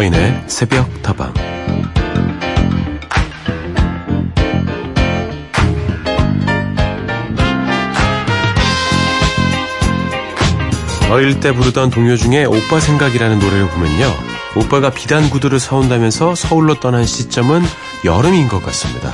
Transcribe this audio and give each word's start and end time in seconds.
서인의 0.00 0.44
새벽 0.46 1.02
다방 1.02 1.30
어릴 11.10 11.38
때 11.40 11.52
부르던 11.52 11.90
동요 11.90 12.16
중에 12.16 12.46
오빠 12.46 12.80
생각이라는 12.80 13.40
노래를 13.40 13.68
보면요. 13.68 14.06
오빠가 14.56 14.88
비단 14.88 15.28
구두를 15.28 15.60
사온다면서 15.60 16.34
서울로 16.34 16.80
떠난 16.80 17.04
시점은 17.04 17.60
여름인 18.06 18.48
것 18.48 18.62
같습니다. 18.62 19.12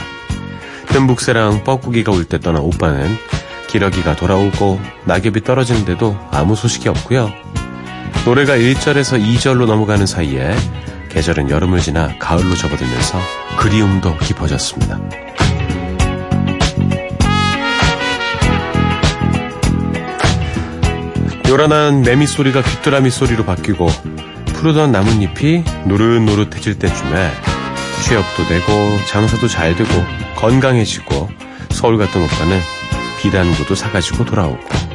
뜸북새랑 0.91 1.64
뻐꾸기가 1.64 2.12
올 2.12 2.26
때 2.26 2.39
떠난 2.39 2.62
오빠는 2.62 3.18
기러기가 3.67 4.14
돌아오고 4.14 4.81
낙엽이 5.07 5.40
떨어지는데도 5.43 6.17
아무 6.31 6.54
소식이 6.54 6.89
없고요. 6.89 7.46
노래가 8.26 8.57
1절에서 8.57 9.25
2절로 9.25 9.66
넘어가는 9.66 10.04
사이에 10.04 10.53
계절은 11.11 11.48
여름을 11.48 11.79
지나 11.79 12.18
가을로 12.18 12.57
접어들면서 12.57 13.21
그리움도 13.57 14.18
깊어졌습니다. 14.18 14.98
요란한 21.48 22.03
매미 22.03 22.26
소리가 22.26 22.62
귀뚜라미 22.62 23.11
소리로 23.11 23.44
바뀌고 23.44 23.86
푸르던 24.54 24.90
나뭇잎이 24.90 25.62
노릇노릇해질 25.86 26.81
때쯤에 26.81 27.31
취업도 28.03 28.48
되고 28.48 29.06
장사도 29.06 29.46
잘 29.46 29.76
되고 29.76 29.89
건강해지고 30.34 31.31
서울 31.70 31.96
갔던 31.96 32.25
오빠는 32.25 32.58
비단구도 33.20 33.77
사가지고 33.77 34.25
돌아오고 34.25 34.86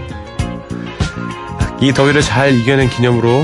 이 1.81 1.91
더위를 1.93 2.21
잘 2.21 2.53
이겨낸 2.53 2.89
기념으로 2.89 3.41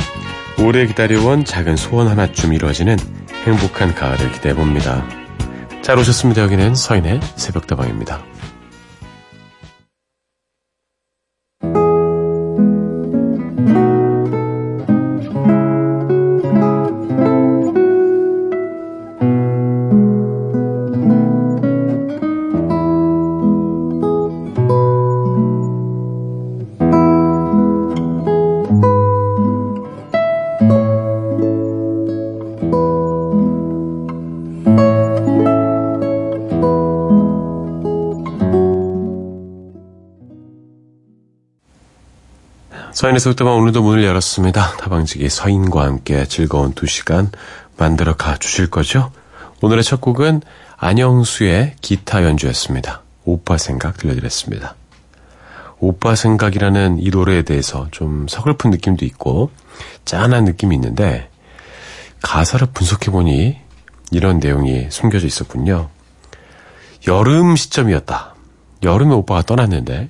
오래 0.60 0.86
기다려온 0.86 1.44
작은 1.44 1.76
소원 1.76 2.08
하나쯤 2.08 2.54
이루어지는 2.54 2.96
행복한 3.46 3.96
가을을 3.96 4.32
기대해봅니다. 4.32 5.04
잘 5.82 5.98
오셨습니다. 5.98 6.44
여기는 6.44 6.76
서인의 6.76 7.20
새벽다방입니다. 7.36 8.24
서인에서 42.98 43.30
부터만 43.30 43.54
오늘도 43.54 43.84
문을 43.84 44.04
열었습니다. 44.04 44.78
다방지기 44.78 45.30
서인과 45.30 45.84
함께 45.84 46.26
즐거운 46.26 46.74
두 46.74 46.88
시간 46.88 47.30
만들어 47.78 48.16
가 48.16 48.38
주실 48.38 48.72
거죠? 48.72 49.12
오늘의 49.62 49.84
첫 49.84 50.02
곡은 50.02 50.42
안영수의 50.78 51.76
기타 51.80 52.24
연주였습니다. 52.24 53.04
오빠 53.24 53.60
생각 53.60 53.98
들려드렸습니다. 53.98 54.74
오빠 55.78 56.16
생각이라는 56.16 56.98
이 57.00 57.12
노래에 57.12 57.44
대해서 57.44 57.88
좀 57.92 58.28
서글픈 58.28 58.72
느낌도 58.72 59.06
있고 59.06 59.52
짠한 60.06 60.46
느낌이 60.46 60.74
있는데 60.74 61.30
가사를 62.24 62.66
분석해보니 62.74 63.60
이런 64.10 64.40
내용이 64.40 64.88
숨겨져 64.90 65.28
있었군요. 65.28 65.90
여름 67.06 67.56
시점이었다. 67.58 68.34
여름에 68.82 69.14
오빠가 69.14 69.44
떠났는데 69.44 70.10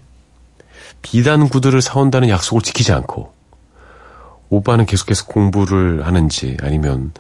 비단 1.09 1.47
구두를 1.47 1.81
사온다는 1.81 2.27
약속을 2.27 2.61
지키지 2.61 2.91
않고 2.91 3.33
오빠는 4.49 4.85
계속해서 4.85 5.25
공부를 5.25 6.05
하는지 6.05 6.57
아니면 6.61 7.13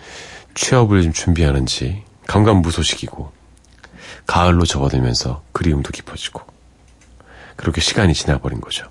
취업을 0.55 1.03
좀 1.03 1.13
준비하는지 1.13 2.03
감감무소식이고 2.27 3.31
가을로 4.25 4.65
접어들면서 4.65 5.41
그리움도 5.53 5.91
깊어지고 5.91 6.41
그렇게 7.55 7.79
시간이 7.79 8.13
지나버린 8.13 8.59
거죠. 8.59 8.87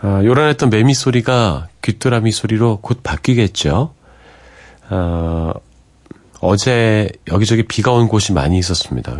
아, 0.00 0.22
요란했던 0.22 0.70
매미 0.70 0.94
소리가 0.94 1.66
귀뚜라미 1.82 2.30
소리로 2.30 2.78
곧 2.80 3.00
바뀌겠죠. 3.02 3.92
아, 4.88 5.52
어제 6.40 7.10
여기저기 7.26 7.64
비가 7.64 7.90
온 7.90 8.06
곳이 8.06 8.32
많이 8.32 8.56
있었습니다. 8.58 9.16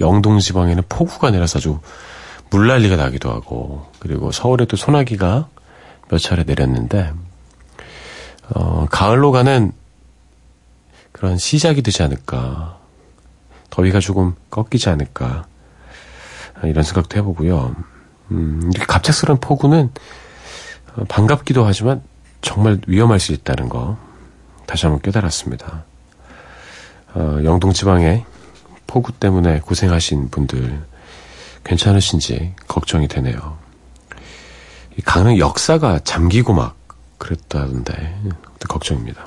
영동 0.00 0.38
지방에는 0.38 0.84
폭우가 0.88 1.32
내려서 1.32 1.58
아주 1.58 1.80
물난리가 2.50 2.96
나기도 2.96 3.30
하고 3.30 3.90
그리고 3.98 4.32
서울에도 4.32 4.76
소나기가 4.76 5.48
몇 6.08 6.18
차례 6.18 6.44
내렸는데 6.44 7.12
어, 8.50 8.86
가을로 8.90 9.32
가는 9.32 9.72
그런 11.12 11.38
시작이 11.38 11.82
되지 11.82 12.02
않을까 12.02 12.78
더위가 13.70 14.00
조금 14.00 14.34
꺾이지 14.50 14.88
않을까 14.88 15.46
이런 16.64 16.84
생각도 16.84 17.18
해보고요. 17.18 17.74
음, 18.30 18.70
이렇게 18.72 18.86
갑작스러운 18.86 19.38
폭우는 19.40 19.90
어, 20.94 21.04
반갑기도 21.08 21.64
하지만 21.64 22.02
정말 22.42 22.80
위험할 22.86 23.18
수 23.20 23.32
있다는 23.32 23.68
거 23.68 23.98
다시 24.66 24.86
한번 24.86 25.00
깨달았습니다. 25.02 25.84
어, 27.14 27.40
영동 27.44 27.72
지방에 27.72 28.24
폭우 28.86 29.12
때문에 29.12 29.60
고생하신 29.60 30.30
분들 30.30 30.84
괜찮으신지 31.66 32.54
걱정이 32.68 33.08
되네요. 33.08 33.58
강릉 35.04 35.38
역사가 35.38 35.98
잠기고 36.00 36.54
막 36.54 36.76
그랬다던데 37.18 38.16
걱정입니다. 38.68 39.26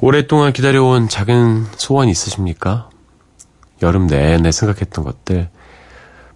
오랫동안 0.00 0.52
기다려온 0.52 1.08
작은 1.08 1.66
소원 1.76 2.08
있으십니까? 2.08 2.90
여름 3.82 4.06
내내 4.06 4.50
생각했던 4.50 5.04
것들 5.04 5.48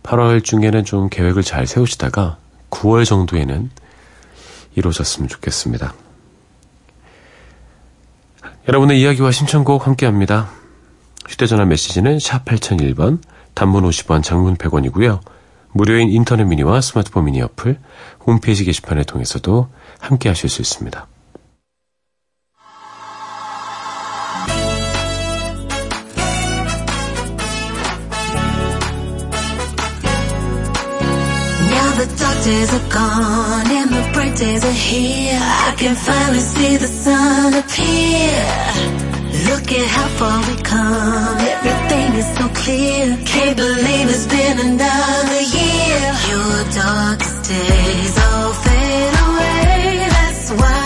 8월 0.02 0.44
중에는 0.44 0.84
좀 0.84 1.08
계획을 1.08 1.42
잘 1.42 1.66
세우시다가 1.66 2.38
9월 2.70 3.04
정도에는 3.06 3.70
이루어졌으면 4.74 5.28
좋겠습니다. 5.28 5.94
여러분의 8.68 9.00
이야기와 9.00 9.30
신청곡 9.30 9.86
함께합니다. 9.86 10.50
휴대전화 11.28 11.64
메시지는 11.64 12.18
샵 12.18 12.44
8001번 12.44 13.20
단문 13.54 13.84
50원, 13.84 14.22
장문 14.22 14.56
100원이고요. 14.56 15.20
무료인 15.72 16.10
인터넷 16.10 16.44
미니와 16.44 16.80
스마트폰 16.80 17.24
미니 17.24 17.42
어플, 17.42 17.78
홈페이지 18.26 18.64
게시판을 18.64 19.04
통해서도 19.04 19.68
함께 19.98 20.28
하실 20.28 20.48
수 20.48 20.62
있습니다. 20.62 21.06
Is 42.16 42.26
so 42.36 42.48
clear. 42.48 43.16
Can't 43.24 43.56
believe 43.56 44.08
it's 44.08 44.26
been 44.26 44.58
another 44.60 45.40
year. 45.58 46.02
Your 46.30 46.56
darkest 46.72 47.48
days 47.48 48.18
all 48.26 48.52
fade 48.64 49.14
away. 49.26 50.06
That's 50.10 50.50
why 50.52 50.83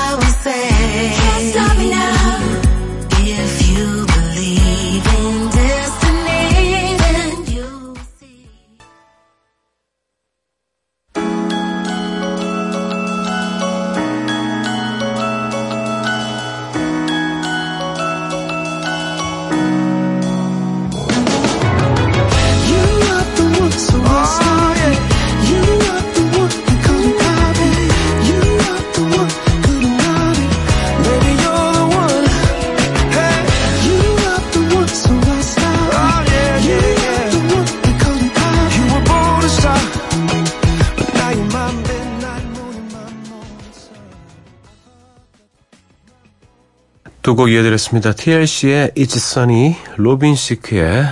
두 47.28 47.36
곡 47.36 47.50
이어드렸습니다. 47.50 48.14
TLC의 48.14 48.92
It's 48.96 49.16
Sunny, 49.16 49.76
로빈 49.98 50.34
시크의 50.34 51.04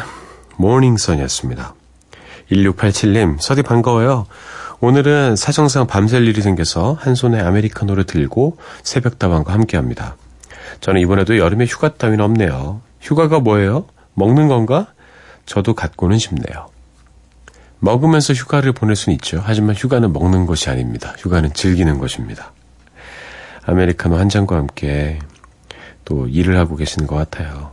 Morning 0.58 0.98
Sun이었습니다. 0.98 1.74
1687님, 2.50 3.38
서디 3.38 3.60
반가워요. 3.60 4.24
오늘은 4.80 5.36
사정상 5.36 5.86
밤샐 5.86 6.22
일이 6.22 6.40
생겨서 6.40 6.96
한 6.98 7.14
손에 7.14 7.38
아메리카노를 7.38 8.04
들고 8.04 8.56
새벽다방과 8.82 9.52
함께 9.52 9.76
합니다. 9.76 10.16
저는 10.80 11.02
이번에도 11.02 11.36
여름에 11.36 11.66
휴가 11.66 11.92
따위는 11.92 12.24
없네요. 12.24 12.80
휴가가 13.02 13.38
뭐예요? 13.38 13.84
먹는 14.14 14.48
건가? 14.48 14.86
저도 15.44 15.74
갖고는 15.74 16.16
싶네요. 16.16 16.68
먹으면서 17.78 18.32
휴가를 18.32 18.72
보낼 18.72 18.96
수는 18.96 19.16
있죠. 19.16 19.42
하지만 19.44 19.76
휴가는 19.76 20.10
먹는 20.10 20.46
것이 20.46 20.70
아닙니다. 20.70 21.14
휴가는 21.18 21.52
즐기는 21.52 21.98
것입니다. 21.98 22.52
아메리카노 23.66 24.16
한 24.16 24.30
잔과 24.30 24.56
함께 24.56 25.18
또 26.06 26.26
일을 26.28 26.56
하고 26.56 26.76
계시는 26.76 27.06
것 27.06 27.16
같아요. 27.16 27.72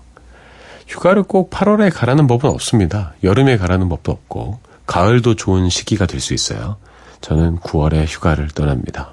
휴가를 0.88 1.24
꼭 1.24 1.50
8월에 1.50 1.94
가라는 1.94 2.28
법은 2.28 2.50
없습니다. 2.50 3.14
여름에 3.24 3.58
가라는 3.58 3.88
법도 3.88 4.12
없고, 4.12 4.60
가을도 4.86 5.36
좋은 5.36 5.70
시기가 5.70 6.06
될 6.06 6.20
수 6.20 6.34
있어요. 6.34 6.76
저는 7.22 7.60
9월에 7.60 8.06
휴가를 8.06 8.50
떠납니다. 8.50 9.12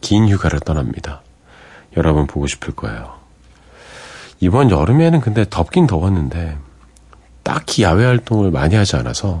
긴 0.00 0.28
휴가를 0.28 0.60
떠납니다. 0.60 1.22
여러분 1.96 2.28
보고 2.28 2.46
싶을 2.46 2.76
거예요. 2.76 3.18
이번 4.38 4.70
여름에는 4.70 5.20
근데 5.20 5.44
덥긴 5.48 5.88
더웠는데, 5.88 6.56
딱히 7.42 7.82
야외 7.82 8.04
활동을 8.04 8.52
많이 8.52 8.76
하지 8.76 8.94
않아서, 8.96 9.40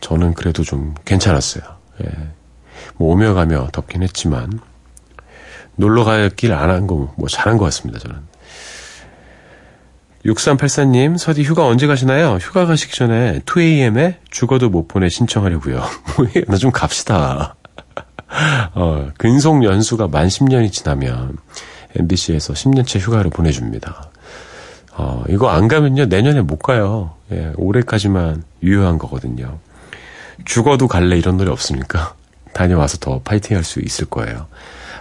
저는 0.00 0.34
그래도 0.34 0.62
좀 0.62 0.94
괜찮았어요. 1.04 1.64
예. 2.04 2.10
뭐 2.96 3.12
오며 3.12 3.34
가며 3.34 3.68
덥긴 3.72 4.02
했지만, 4.02 4.60
놀러 5.76 6.04
갈길안 6.04 6.70
한 6.70 6.86
거, 6.86 7.12
뭐 7.16 7.26
잘한 7.28 7.58
것 7.58 7.64
같습니다, 7.64 7.98
저는. 7.98 8.33
6384님, 10.24 11.18
서디 11.18 11.42
휴가 11.42 11.66
언제 11.66 11.86
가시나요? 11.86 12.38
휴가 12.40 12.64
가시기 12.64 12.94
전에 12.96 13.40
2AM에 13.40 14.16
죽어도 14.30 14.70
못 14.70 14.88
보내 14.88 15.08
신청하려고요. 15.08 15.82
나 16.48 16.56
좀 16.56 16.70
갑시다. 16.70 17.56
어, 18.74 19.10
근속 19.18 19.62
연수가 19.64 20.08
만 20.08 20.28
10년이 20.28 20.72
지나면 20.72 21.36
MBC에서 21.96 22.54
10년째 22.54 23.00
휴가를 23.00 23.30
보내줍니다. 23.30 24.10
어, 24.96 25.24
이거 25.28 25.50
안 25.50 25.68
가면요, 25.68 26.06
내년에 26.06 26.40
못 26.40 26.56
가요. 26.58 27.14
예, 27.30 27.52
올해까지만 27.56 28.44
유효한 28.62 28.96
거거든요. 28.96 29.58
죽어도 30.46 30.88
갈래 30.88 31.18
이런 31.18 31.36
노래 31.36 31.50
없습니까? 31.50 32.14
다녀와서 32.54 32.96
더 32.98 33.20
파이팅 33.20 33.56
할 33.56 33.64
수 33.64 33.80
있을 33.80 34.06
거예요. 34.06 34.46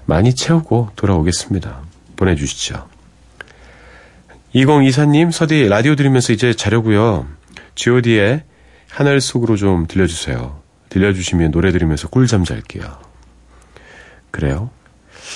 많이 0.05 0.35
채우고 0.35 0.89
돌아오겠습니다. 0.97 1.79
보내주시죠. 2.17 2.87
2024님, 4.55 5.31
서디 5.31 5.67
라디오 5.67 5.95
들으면서 5.95 6.31
이제 6.31 6.53
자려고요. 6.53 7.27
god의 7.75 8.43
하늘 8.89 9.19
속으로 9.19 9.55
좀 9.55 9.87
들려주세요. 9.87 10.61
들려주시면 10.89 11.51
노래 11.51 11.71
들으면서 11.71 12.07
꿀잠 12.07 12.43
잘게요. 12.43 12.99
그래요? 14.29 14.69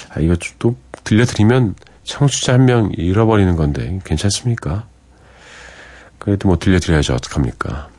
아, 0.10 0.20
이거 0.20 0.36
또 0.60 0.76
들려드리면 1.04 1.76
청취자 2.04 2.54
한 2.54 2.66
명 2.66 2.92
잃어버리는 2.96 3.56
건데 3.56 4.00
괜찮습니까? 4.06 4.88
그래도 6.20 6.48
뭐 6.48 6.60
들려드려야지 6.60 7.12
어떡합니까? 7.12 7.90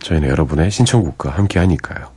저희는 0.00 0.28
여러분의 0.28 0.70
신청곡과 0.70 1.30
함께 1.30 1.58
하니까요. 1.60 2.10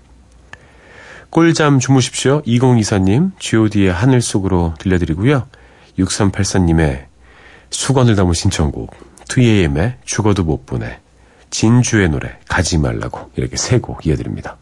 꿀잠 1.29 1.79
주무십시오. 1.79 2.41
2024님, 2.43 3.31
god의 3.39 3.91
하늘 3.91 4.21
속으로 4.21 4.73
들려드리고요. 4.79 5.47
6384님의 5.99 7.12
수건을 7.73 8.15
담은 8.15 8.33
신청곡 8.33 8.91
2AM의 9.27 9.95
죽어도 10.05 10.43
못 10.43 10.65
보내 10.65 10.99
진주의 11.49 12.07
노래 12.09 12.37
가지 12.47 12.77
말라고 12.77 13.31
이렇게 13.35 13.57
세 13.57 13.79
곡 13.79 14.05
이어드립니다. 14.05 14.57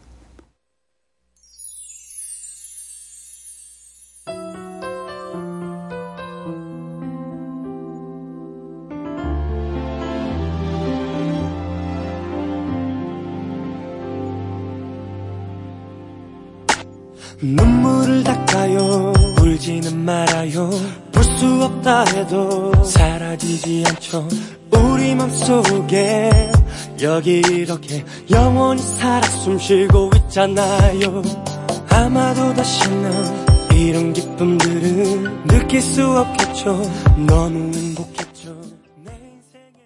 눈물을 17.42 18.22
닦아요 18.24 19.12
울지는 19.42 20.04
말아요. 20.04 20.70
볼 21.12 21.22
수 21.42 21.64
없다 21.64 22.04
해도 22.14 22.72
사라지지 22.84 23.82
않죠. 23.88 24.28
우리 24.70 25.12
맘속에 25.14 26.30
여기 27.02 27.40
이렇게 27.40 28.04
영원히 28.30 28.80
살아 28.80 29.26
숨쉬고 29.26 30.10
있잖아요. 30.16 31.22
아마도 31.90 32.54
다시는 32.54 33.72
이런 33.74 34.12
기쁨들은 34.12 35.46
느낄 35.48 35.82
수 35.82 36.06
없겠죠. 36.08 36.80
너무 37.26 37.74
행복했죠. 37.74 38.54
내 39.04 39.10
인생에. 39.34 39.80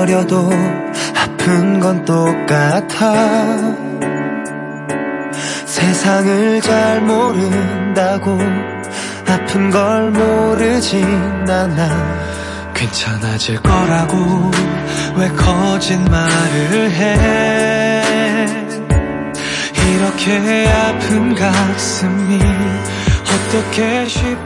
어려도 0.00 0.50
아픈 1.14 1.78
건 1.78 2.04
똑같아 2.04 3.75
세상을 6.06 6.60
잘 6.60 7.00
모른다고 7.00 8.38
아픈 9.26 9.70
걸 9.72 10.12
모르진 10.12 11.04
않아. 11.50 12.72
괜찮아질 12.72 13.60
거라고 13.60 14.52
왜 15.16 15.28
거짓말을 15.30 16.90
해? 16.92 18.46
이렇게 19.74 20.68
아픈 20.68 21.34
가슴이 21.34 22.38
어떻게 23.24 24.06
쉽게 24.06 24.45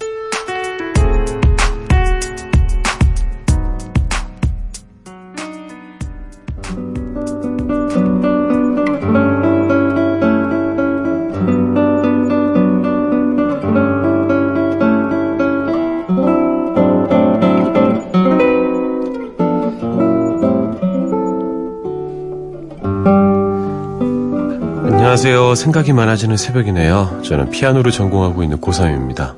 안녕하세요. 25.23 25.53
생각이 25.53 25.93
많아지는 25.93 26.35
새벽이네요. 26.35 27.21
저는 27.23 27.51
피아노를 27.51 27.91
전공하고 27.91 28.41
있는 28.41 28.59
고3입니다. 28.59 29.35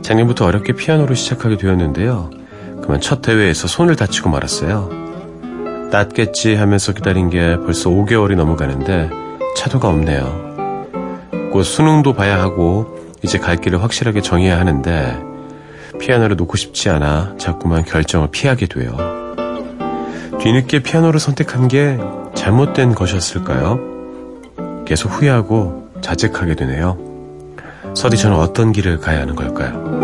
작년부터 0.00 0.46
어렵게 0.46 0.72
피아노를 0.72 1.16
시작하게 1.16 1.58
되었는데요. 1.58 2.30
그만 2.80 2.98
첫 3.02 3.20
대회에서 3.20 3.68
손을 3.68 3.94
다치고 3.94 4.30
말았어요. 4.30 4.88
낫겠지 5.90 6.54
하면서 6.54 6.94
기다린 6.94 7.28
게 7.28 7.58
벌써 7.58 7.90
5개월이 7.90 8.36
넘어가는데 8.36 9.10
차도가 9.54 9.88
없네요. 9.88 10.88
곧 11.52 11.62
수능도 11.62 12.14
봐야 12.14 12.40
하고 12.40 12.98
이제 13.22 13.38
갈 13.38 13.58
길을 13.58 13.82
확실하게 13.82 14.22
정해야 14.22 14.58
하는데 14.58 15.22
피아노를 16.00 16.36
놓고 16.36 16.56
싶지 16.56 16.88
않아 16.88 17.34
자꾸만 17.36 17.84
결정을 17.84 18.28
피하게 18.30 18.64
돼요. 18.64 18.96
뒤늦게 20.40 20.78
피아노를 20.82 21.20
선택한 21.20 21.68
게 21.68 21.98
잘못된 22.34 22.94
것이었을까요? 22.94 23.91
계속 24.86 25.08
후회하고 25.08 25.90
자책하게 26.00 26.54
되네요. 26.56 26.98
서디 27.94 28.16
저는 28.16 28.36
어떤 28.36 28.72
길을 28.72 28.98
가야 28.98 29.20
하는 29.20 29.34
걸까요? 29.34 30.02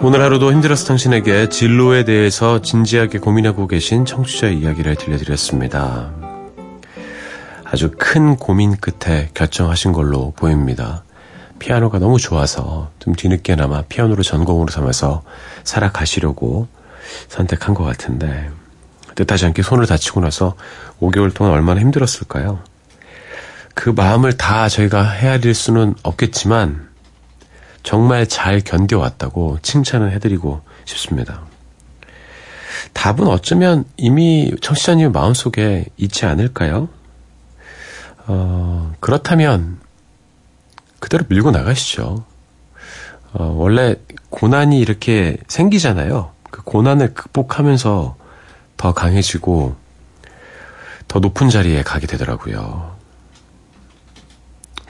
오늘 0.00 0.22
하루도 0.22 0.52
힘들어서 0.52 0.86
당신에게 0.86 1.50
진로에 1.50 2.04
대해서 2.04 2.62
진지하게 2.62 3.18
고민하고 3.18 3.66
계신 3.66 4.06
청취자의 4.06 4.58
이야기를 4.58 4.94
들려드렸습니다. 4.94 6.10
아주 7.64 7.90
큰 7.98 8.36
고민 8.36 8.74
끝에 8.76 9.28
결정하신 9.34 9.92
걸로 9.92 10.32
보입니다. 10.34 11.02
피아노가 11.58 11.98
너무 11.98 12.18
좋아서 12.18 12.90
좀 12.98 13.14
뒤늦게나마 13.14 13.82
피아노를 13.82 14.24
전공으로 14.24 14.70
삼아서 14.70 15.22
살아가시려고 15.64 16.68
선택한 17.28 17.74
것 17.74 17.84
같은데 17.84 18.50
뜻하지 19.14 19.46
않게 19.46 19.62
손을 19.62 19.86
다치고 19.86 20.20
나서 20.20 20.54
5개월 21.00 21.34
동안 21.34 21.52
얼마나 21.52 21.80
힘들었을까요? 21.80 22.60
그 23.74 23.90
마음을 23.90 24.36
다 24.36 24.68
저희가 24.68 25.08
헤아릴 25.08 25.54
수는 25.54 25.94
없겠지만 26.02 26.88
정말 27.82 28.26
잘 28.26 28.60
견뎌왔다고 28.60 29.58
칭찬을 29.62 30.12
해드리고 30.12 30.60
싶습니다. 30.84 31.42
답은 32.92 33.26
어쩌면 33.26 33.84
이미 33.96 34.52
청취자님 34.60 35.12
마음속에 35.12 35.86
있지 35.96 36.26
않을까요? 36.26 36.88
어, 38.26 38.92
그렇다면 39.00 39.78
그대로 41.00 41.24
밀고 41.28 41.50
나가시죠. 41.50 42.24
어, 43.32 43.44
원래 43.56 43.96
고난이 44.30 44.78
이렇게 44.78 45.36
생기잖아요. 45.48 46.32
그 46.50 46.62
고난을 46.62 47.14
극복하면서 47.14 48.16
더 48.76 48.92
강해지고 48.94 49.76
더 51.08 51.18
높은 51.18 51.48
자리에 51.48 51.82
가게 51.82 52.06
되더라고요. 52.06 52.96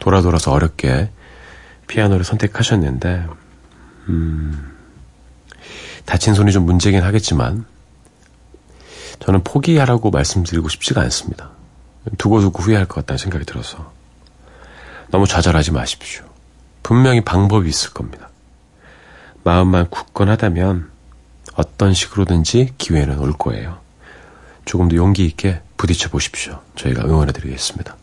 돌아 0.00 0.21
돌아서 0.23 0.53
어렵게 0.53 1.11
피아노를 1.87 2.25
선택하셨는데, 2.25 3.27
음, 4.09 4.77
다친 6.05 6.35
손이 6.35 6.53
좀 6.53 6.65
문제긴 6.65 7.03
하겠지만, 7.03 7.67
저는 9.21 9.43
포기하라고 9.43 10.11
말씀드리고 10.11 10.69
싶지가 10.69 11.00
않습니다. 11.03 11.50
두고두고 12.19 12.62
후회할 12.62 12.87
것 12.87 12.97
같다는 12.97 13.19
생각이 13.19 13.45
들어서. 13.45 13.93
너무 15.11 15.27
좌절하지 15.27 15.73
마십시오. 15.73 16.25
분명히 16.83 17.21
방법이 17.23 17.69
있을 17.69 17.91
겁니다. 17.91 18.29
마음만 19.45 19.91
굳건하다면 19.91 20.91
어떤 21.55 21.95
식으로든지 21.95 22.75
기회는 22.79 23.19
올 23.19 23.33
거예요. 23.33 23.81
조금 24.65 24.88
더 24.88 24.97
용기 24.97 25.25
있게 25.25 25.61
부딪혀 25.77 26.09
보십시오. 26.11 26.61
저희가 26.77 27.05
응원해 27.05 27.33
드리겠습니다. 27.33 27.97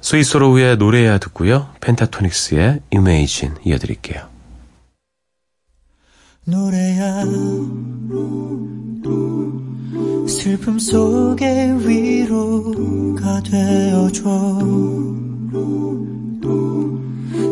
스위스로우의 0.00 0.76
노래야 0.76 1.18
듣고요. 1.18 1.70
펜타토닉스의 1.80 2.80
Imagine 2.92 3.56
이어드릴게요. 3.64 4.35
노래야. 6.48 7.24
슬픔 10.28 10.78
속에 10.78 11.74
위로가 11.84 13.42
되어줘. 13.42 14.58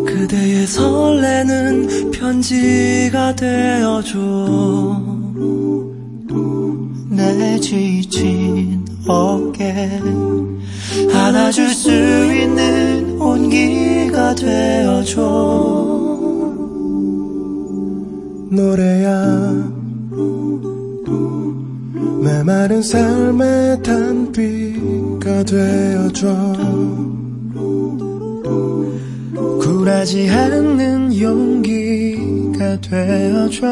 그대의 0.07 0.67
설레는 0.69 2.13
편지가 2.13 3.35
되어줘. 3.35 5.03
내 7.11 7.59
지친 7.59 8.85
어깨. 9.09 10.01
안아줄 11.13 11.69
수 11.71 11.91
있는 11.91 13.21
온기가 13.21 14.37
되어줘 14.37 16.24
노래야. 18.51 19.73
메마른 22.23 22.83
삶의 22.83 23.83
단비가 23.83 25.43
되어줘. 25.45 26.75
굴하지 29.61 30.29
않는 30.29 31.19
용기가 31.21 32.81
되어줘 32.81 33.67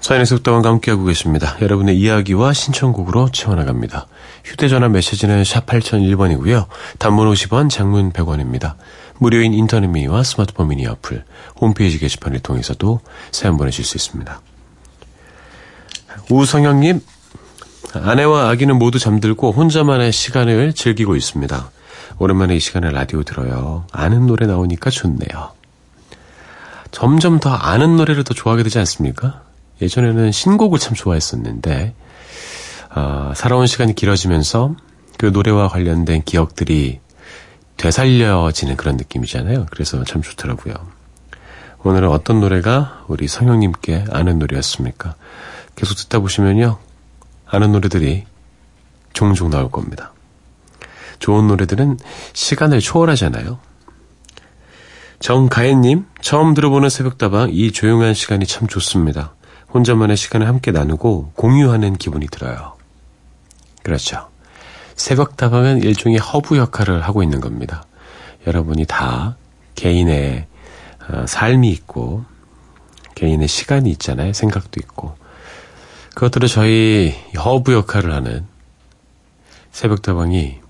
사연의 0.00 0.24
속담과 0.24 0.68
함께하고 0.68 1.04
계십니다. 1.04 1.56
여러분의 1.60 1.98
이야기와 1.98 2.54
신청곡으로 2.54 3.30
채워나갑니다. 3.32 4.06
휴대전화 4.44 4.88
메시지는 4.88 5.44
샵 5.44 5.66
8001번이고요. 5.66 6.66
단문 6.98 7.30
50원, 7.30 7.68
장문 7.68 8.12
100원입니다. 8.12 8.74
무료인 9.18 9.52
인터넷 9.52 9.88
미니와 9.88 10.22
스마트폰 10.22 10.68
미니 10.68 10.86
어플, 10.86 11.24
홈페이지 11.60 11.98
게시판을 11.98 12.40
통해서도 12.40 13.00
사연 13.30 13.58
보내실 13.58 13.84
수 13.84 13.98
있습니다. 13.98 14.40
우성영님, 16.30 17.02
아내와 17.92 18.48
아기는 18.48 18.78
모두 18.78 18.98
잠들고 18.98 19.52
혼자만의 19.52 20.12
시간을 20.12 20.72
즐기고 20.72 21.16
있습니다. 21.16 21.70
오랜만에 22.18 22.56
이 22.56 22.60
시간에 22.60 22.90
라디오 22.90 23.22
들어요. 23.22 23.84
아는 23.92 24.26
노래 24.26 24.46
나오니까 24.46 24.88
좋네요. 24.88 25.52
점점 26.90 27.38
더 27.38 27.50
아는 27.50 27.96
노래를 27.96 28.24
더 28.24 28.32
좋아하게 28.32 28.62
되지 28.62 28.78
않습니까? 28.78 29.49
예전에는 29.80 30.32
신곡을 30.32 30.78
참 30.78 30.94
좋아했었는데, 30.94 31.94
어, 32.94 33.32
살아온 33.34 33.66
시간이 33.66 33.94
길어지면서 33.94 34.74
그 35.18 35.26
노래와 35.26 35.68
관련된 35.68 36.22
기억들이 36.24 37.00
되살려지는 37.76 38.76
그런 38.76 38.96
느낌이잖아요. 38.96 39.66
그래서 39.70 40.02
참 40.04 40.22
좋더라고요. 40.22 40.74
오늘은 41.82 42.08
어떤 42.10 42.40
노래가 42.40 43.04
우리 43.08 43.26
성형님께 43.26 44.04
아는 44.10 44.38
노래였습니까? 44.38 45.14
계속 45.76 45.94
듣다 45.94 46.18
보시면요. 46.18 46.78
아는 47.46 47.72
노래들이 47.72 48.24
종종 49.14 49.48
나올 49.50 49.70
겁니다. 49.70 50.12
좋은 51.20 51.46
노래들은 51.46 51.98
시간을 52.32 52.80
초월하잖아요. 52.80 53.58
정가혜님, 55.20 56.06
처음 56.20 56.54
들어보는 56.54 56.88
새벽다방, 56.88 57.50
이 57.52 57.72
조용한 57.72 58.14
시간이 58.14 58.46
참 58.46 58.68
좋습니다. 58.68 59.34
혼자만의 59.72 60.16
시간을 60.16 60.48
함께 60.48 60.72
나누고 60.72 61.32
공유하는 61.34 61.96
기분이 61.96 62.26
들어요. 62.26 62.76
그렇죠. 63.82 64.28
새벽다방은 64.96 65.82
일종의 65.82 66.18
허브 66.18 66.56
역할을 66.56 67.02
하고 67.02 67.22
있는 67.22 67.40
겁니다. 67.40 67.84
여러분이 68.46 68.86
다 68.86 69.36
개인의 69.74 70.46
어, 71.08 71.26
삶이 71.26 71.70
있고, 71.70 72.24
개인의 73.14 73.48
시간이 73.48 73.90
있잖아요. 73.92 74.32
생각도 74.32 74.80
있고. 74.80 75.16
그것들을 76.14 76.48
저희 76.48 77.14
허브 77.36 77.72
역할을 77.72 78.12
하는 78.12 78.46
새벽다방이 79.72 80.60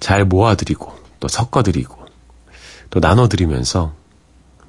잘 0.00 0.24
모아드리고, 0.24 0.96
또 1.20 1.28
섞어드리고, 1.28 1.96
또 2.90 3.00
나눠드리면서 3.00 3.94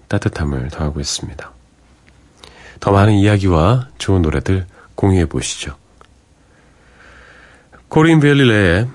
따뜻함을 0.07 0.69
더하고 0.69 0.99
있습니다. 0.99 1.58
더 2.79 2.91
많은 2.91 3.13
이야기와 3.13 3.89
좋은 3.97 4.21
노래들 4.21 4.65
공유해 4.95 5.25
보시죠. 5.25 5.75
코린 7.87 8.19
벨릴레의 8.19 8.87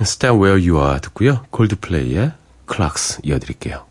Stand 0.00 0.42
Where 0.42 0.68
You 0.68 0.84
Are 0.84 1.00
듣고요. 1.00 1.44
콜드플레이의 1.50 2.32
Clocks 2.70 3.20
이어드릴게요. 3.22 3.86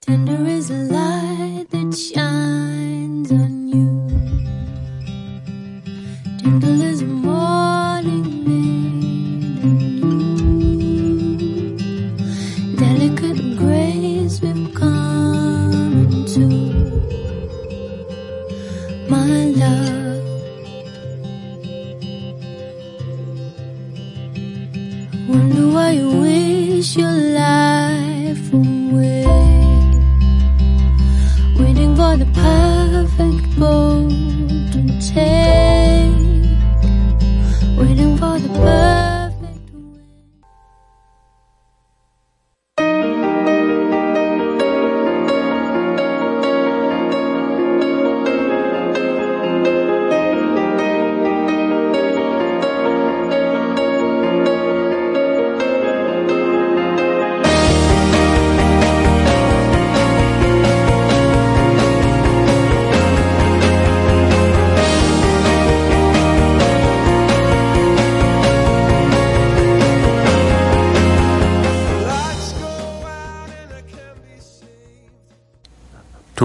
Tender 0.00 0.46
is 0.46 0.70
a 0.70 0.78
light 0.90 1.70
that 1.70 1.96
shines 1.96 2.33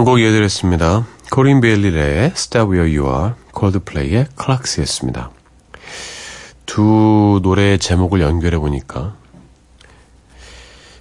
두 0.00 0.04
곡 0.04 0.18
이어드렸습니다. 0.18 1.04
코린 1.30 1.60
베일리의 1.60 2.32
Stop 2.34 2.72
Where 2.72 2.98
You 2.98 3.14
Are, 3.14 3.34
콜드플레이의 3.52 4.28
Clocks였습니다. 4.42 5.30
두 6.64 7.38
노래의 7.42 7.78
제목을 7.78 8.22
연결해 8.22 8.58
보니까 8.58 9.14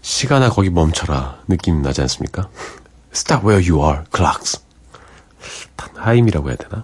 시간아 0.01 0.49
거기 0.49 0.69
멈춰라 0.69 1.39
느낌 1.47 1.81
나지 1.81 2.01
않습니까? 2.01 2.49
Stop 3.13 3.47
Where 3.47 3.65
You 3.71 3.81
Are, 3.87 4.03
Clocks. 4.13 4.61
하임이라고 5.95 6.49
해야 6.49 6.57
되나? 6.57 6.83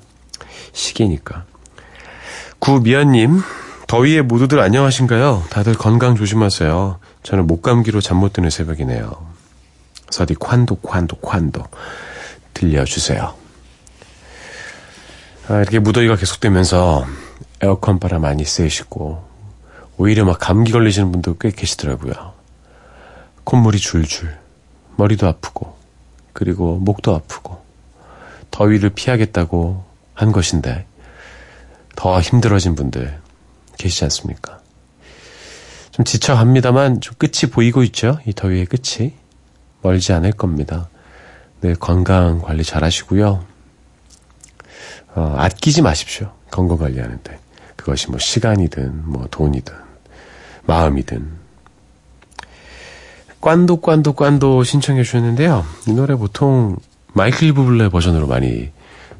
시계니까. 0.71 1.43
구미연님, 2.59 3.41
더위에 3.87 4.21
모두들 4.21 4.61
안녕하신가요? 4.61 5.43
다들 5.49 5.73
건강 5.73 6.15
조심하세요. 6.15 6.97
저는 7.23 7.45
목감기로 7.45 7.99
잠 7.99 8.17
못 8.19 8.31
드는 8.31 8.49
새벽이네요. 8.49 9.34
서디 10.15 10.35
콴도 10.35 10.77
콴도 10.77 11.17
콴도 11.17 11.61
들려주세요. 12.53 13.35
아, 15.49 15.57
이렇게 15.59 15.79
무더위가 15.79 16.15
계속되면서 16.15 17.05
에어컨 17.61 17.99
바람 17.99 18.21
많이 18.21 18.45
쐬시고 18.45 19.21
오히려 19.97 20.23
막 20.23 20.39
감기 20.39 20.71
걸리시는 20.71 21.11
분도 21.11 21.37
꽤 21.37 21.51
계시더라고요. 21.51 22.13
콧물이 23.43 23.77
줄줄, 23.77 24.37
머리도 24.95 25.27
아프고 25.27 25.77
그리고 26.31 26.77
목도 26.77 27.13
아프고 27.13 27.61
더위를 28.51 28.91
피하겠다고 28.91 29.83
한 30.13 30.31
것인데 30.31 30.85
더 31.97 32.21
힘들어진 32.21 32.75
분들 32.75 33.19
계시지 33.77 34.05
않습니까? 34.05 34.61
좀 35.91 36.05
지쳐갑니다만 36.05 37.01
좀 37.01 37.15
끝이 37.17 37.51
보이고 37.51 37.83
있죠. 37.83 38.17
이 38.25 38.31
더위의 38.33 38.65
끝이. 38.67 39.24
멀지 39.85 40.13
않을 40.13 40.31
겁니다. 40.31 40.89
늘 41.61 41.75
건강 41.75 42.41
관리 42.41 42.63
잘 42.63 42.83
하시고요. 42.83 43.45
어, 45.13 45.35
아끼지 45.37 45.83
마십시오. 45.83 46.31
건강 46.49 46.79
관리하는데. 46.79 47.39
그것이 47.75 48.09
뭐 48.09 48.17
시간이든, 48.17 49.03
뭐 49.05 49.27
돈이든, 49.29 49.75
마음이든. 50.65 51.45
꽌도 53.39 53.79
꽌도 53.79 54.13
꽌도 54.13 54.63
신청해 54.63 55.03
주셨는데요. 55.03 55.63
이 55.87 55.93
노래 55.93 56.15
보통 56.15 56.77
마이클 57.13 57.53
부블레 57.53 57.89
버전으로 57.89 58.25
많이 58.25 58.71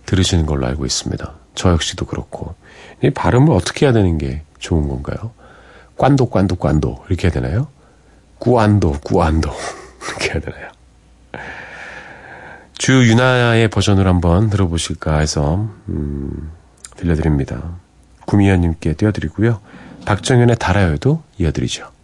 들으시는 0.07 0.47
걸로 0.47 0.65
알고 0.65 0.83
있습니다. 0.87 1.33
저 1.53 1.69
역시도 1.69 2.07
그렇고. 2.07 2.55
이 3.03 3.11
발음을 3.11 3.53
어떻게 3.53 3.85
해야 3.85 3.93
되는 3.93 4.17
게 4.17 4.41
좋은 4.57 4.87
건가요? 4.87 5.31
꽌도 5.95 6.25
꽌도 6.25 6.55
꽌도 6.55 7.05
이렇게 7.07 7.27
해야 7.27 7.31
되나요? 7.31 7.67
꾸안도 8.39 8.93
꾸안도 9.03 9.51
이렇게 10.09 10.39
되나요? 10.39 10.69
주윤아의 12.77 13.69
버전으로 13.69 14.09
한번 14.09 14.49
들어보실까 14.49 15.19
해서 15.19 15.69
음, 15.89 16.51
들려드립니다. 16.97 17.61
구미연님께 18.25 18.93
띄워드리고요. 18.93 19.61
박정현의 20.05 20.57
달아요도 20.59 21.23
이어드리죠. 21.37 21.94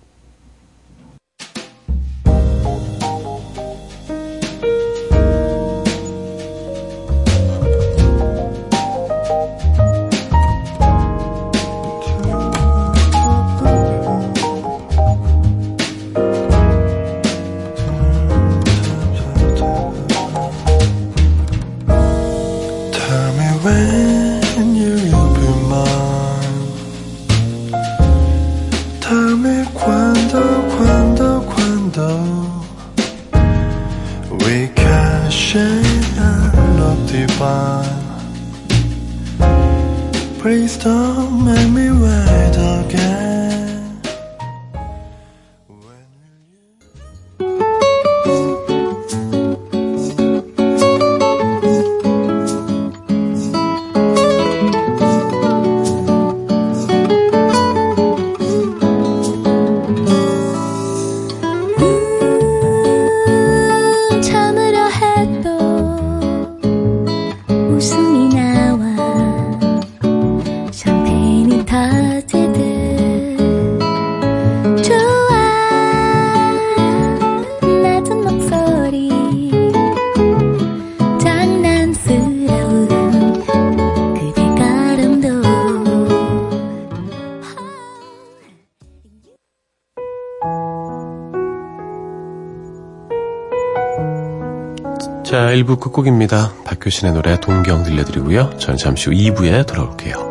1부 95.62 95.80
끝곡입니다. 95.80 96.54
박효신의 96.66 97.14
노래 97.14 97.40
동경 97.40 97.84
들려드리고요. 97.84 98.58
저는 98.58 98.78
잠시 98.78 99.10
후 99.10 99.16
2부에 99.16 99.66
돌아올게요. 99.68 100.31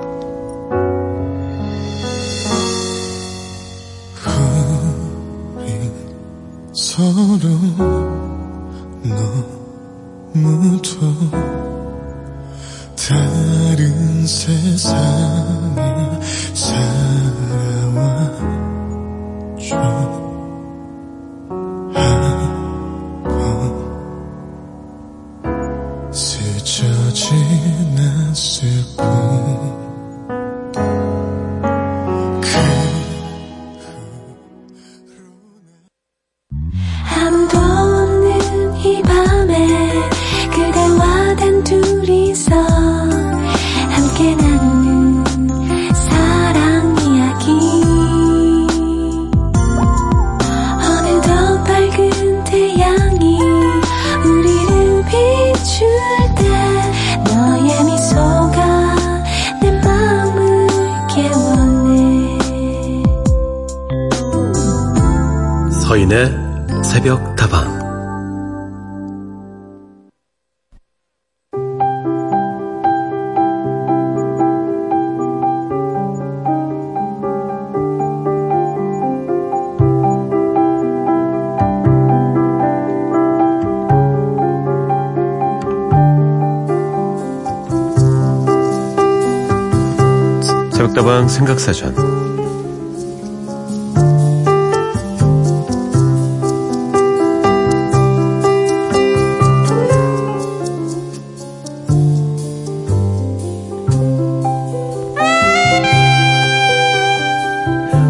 생각사전 91.30 91.94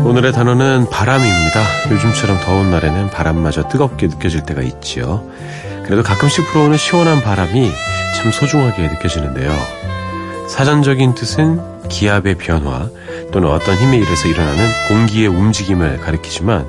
오늘의 0.04 0.32
단어는 0.32 0.90
바람입니다. 0.90 1.60
요즘처럼 1.92 2.40
더운 2.40 2.70
날에는 2.70 3.10
바람마저 3.10 3.68
뜨겁게 3.68 4.08
느껴질 4.08 4.42
때가 4.42 4.60
있지요. 4.62 5.24
그래도 5.84 6.02
가끔씩 6.02 6.46
불어오는 6.48 6.76
시원한 6.76 7.22
바람이 7.22 7.70
참 8.16 8.32
소중하게 8.32 8.88
느껴지는데요. 8.88 9.52
사전적인 10.48 11.14
뜻은 11.14 11.69
기압의 11.90 12.36
변화 12.36 12.88
또는 13.32 13.50
어떤 13.50 13.76
힘에 13.76 13.98
의해서 13.98 14.28
일어나는 14.28 14.66
공기의 14.88 15.26
움직임을 15.28 15.98
가리키지만 15.98 16.66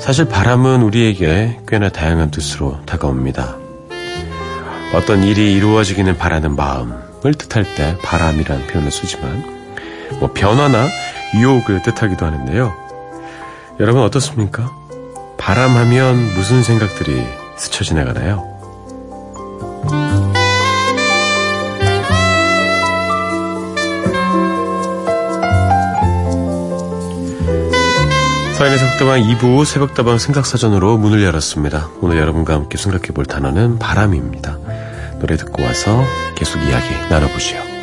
사실 0.00 0.24
바람은 0.24 0.82
우리에게 0.82 1.60
꽤나 1.68 1.88
다양한 1.88 2.30
뜻으로 2.30 2.80
다가옵니다. 2.84 3.56
어떤 4.92 5.22
일이 5.22 5.52
이루어지기는 5.54 6.18
바라는 6.18 6.56
마음을 6.56 7.34
뜻할 7.38 7.74
때 7.74 7.96
바람이라는 8.02 8.66
표현을 8.66 8.90
쓰지만 8.90 9.44
뭐 10.20 10.32
변화나 10.32 10.88
유혹을 11.36 11.82
뜻하기도 11.82 12.26
하는데요. 12.26 12.72
여러분 13.80 14.02
어떻습니까? 14.02 14.70
바람하면 15.38 16.34
무슨 16.34 16.62
생각들이 16.62 17.26
스쳐 17.56 17.84
지나가나요? 17.84 18.53
서인의 28.64 28.78
새벽다방 28.78 29.20
2부 29.20 29.66
새벽다방 29.66 30.16
생각사전으로 30.16 30.96
문을 30.96 31.22
열었습니다. 31.22 31.90
오늘 32.00 32.16
여러분과 32.16 32.54
함께 32.54 32.78
생각해 32.78 33.08
볼 33.08 33.26
단어는 33.26 33.78
바람입니다. 33.78 34.58
노래 35.18 35.36
듣고 35.36 35.62
와서 35.62 36.02
계속 36.34 36.62
이야기 36.62 36.88
나눠보시죠. 37.10 37.73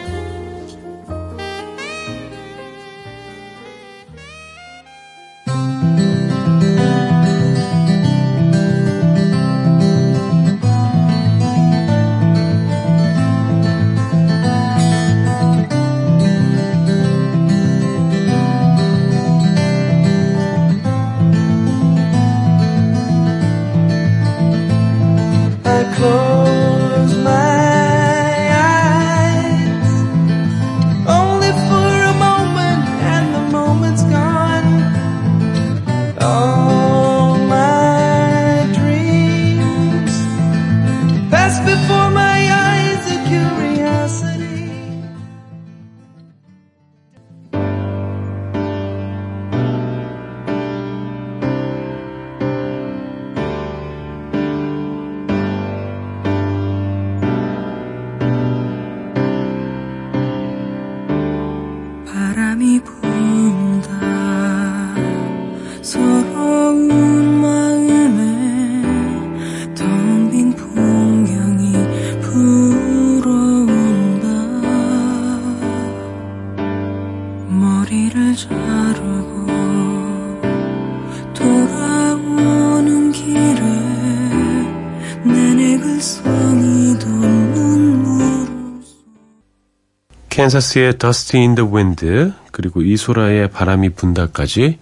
캔사스의 90.41 90.95
in 91.35 91.53
the 91.53 91.71
Wind 91.71 92.33
그리고 92.51 92.81
이소라의 92.81 93.51
바람이 93.51 93.89
분다까지 93.89 94.79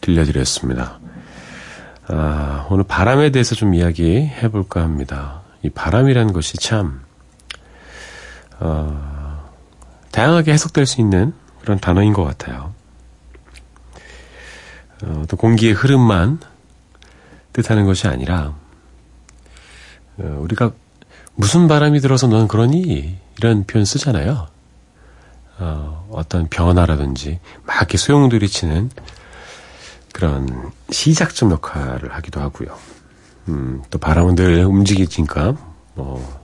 들려드렸습니다. 0.00 1.00
아, 2.06 2.68
오늘 2.70 2.84
바람에 2.84 3.30
대해서 3.30 3.56
좀 3.56 3.74
이야기해 3.74 4.50
볼까 4.52 4.82
합니다. 4.82 5.42
이 5.62 5.70
바람이라는 5.70 6.32
것이 6.32 6.58
참 6.58 7.00
어, 8.60 9.50
다양하게 10.12 10.52
해석될 10.52 10.86
수 10.86 11.00
있는 11.00 11.34
그런 11.60 11.80
단어인 11.80 12.12
것 12.12 12.22
같아요. 12.22 12.72
어, 15.02 15.24
또 15.28 15.36
공기의 15.36 15.72
흐름만 15.72 16.38
뜻하는 17.52 17.84
것이 17.84 18.06
아니라 18.06 18.54
어, 20.18 20.38
우리가 20.40 20.70
무슨 21.34 21.66
바람이 21.66 21.98
들어서 21.98 22.28
넌 22.28 22.46
그러니 22.46 23.18
이런 23.38 23.64
표현 23.64 23.84
쓰잖아요. 23.84 24.59
어, 25.60 26.08
어떤 26.10 26.48
변화라든지 26.48 27.38
막 27.64 27.76
이렇게 27.76 27.96
소용돌이 27.96 28.48
치는 28.48 28.90
그런 30.12 30.72
시작점 30.90 31.50
역할을 31.52 32.12
하기도 32.14 32.40
하고요. 32.40 32.76
음, 33.48 33.82
또 33.90 33.98
바람은 33.98 34.34
늘 34.34 34.64
움직이니까 34.64 35.56
뭐, 35.94 36.42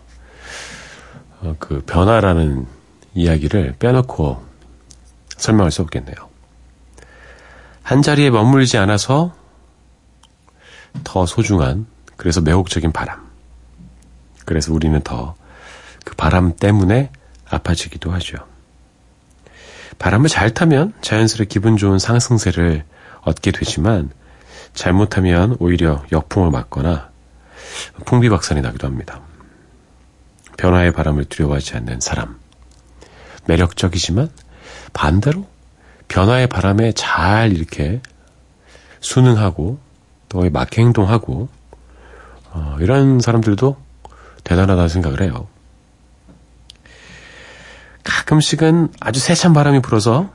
어, 1.41 1.57
그 1.59 1.83
변화라는 1.87 2.67
이야기를 3.15 3.77
빼놓고 3.79 4.45
설명할 5.37 5.71
수 5.71 5.83
없겠네요. 5.83 6.15
한 7.83 8.03
자리에 8.03 8.31
머물지 8.31 8.79
않아서 8.79 9.35
더 11.05 11.27
소중한 11.27 11.87
그래서 12.17 12.41
매혹적인 12.41 12.93
바람. 12.93 13.27
그래서 14.45 14.73
우리는 14.73 15.01
더 15.03 15.35
그 16.07 16.15
바람 16.15 16.55
때문에 16.55 17.11
아파지기도 17.51 18.13
하죠. 18.13 18.39
바람을 19.99 20.29
잘 20.29 20.53
타면 20.53 20.93
자연스레 21.01 21.47
기분 21.47 21.77
좋은 21.77 21.99
상승세를 21.99 22.85
얻게 23.23 23.51
되지만 23.51 24.11
잘못하면 24.75 25.57
오히려 25.59 26.05
역풍을 26.13 26.51
맞거나 26.51 27.11
풍비박산이 28.05 28.61
나기도 28.61 28.87
합니다. 28.87 29.21
변화의 30.57 30.93
바람을 30.93 31.25
두려워하지 31.27 31.77
않는 31.77 32.01
사람. 32.01 32.39
매력적이지만 33.47 34.31
반대로 34.93 35.47
변화의 36.09 36.47
바람에 36.47 36.93
잘 36.93 37.53
이렇게 37.53 38.01
순응하고 39.01 39.79
또 40.29 40.51
막행동하고 40.51 41.49
어, 42.53 42.77
이런 42.81 43.21
사람들도 43.21 43.77
대단하다는 44.45 44.89
생각을 44.89 45.23
해요. 45.23 45.49
가끔씩은 48.07 48.89
아주 49.01 49.21
세찬 49.21 49.53
바람이 49.53 49.83
불어서 49.83 50.31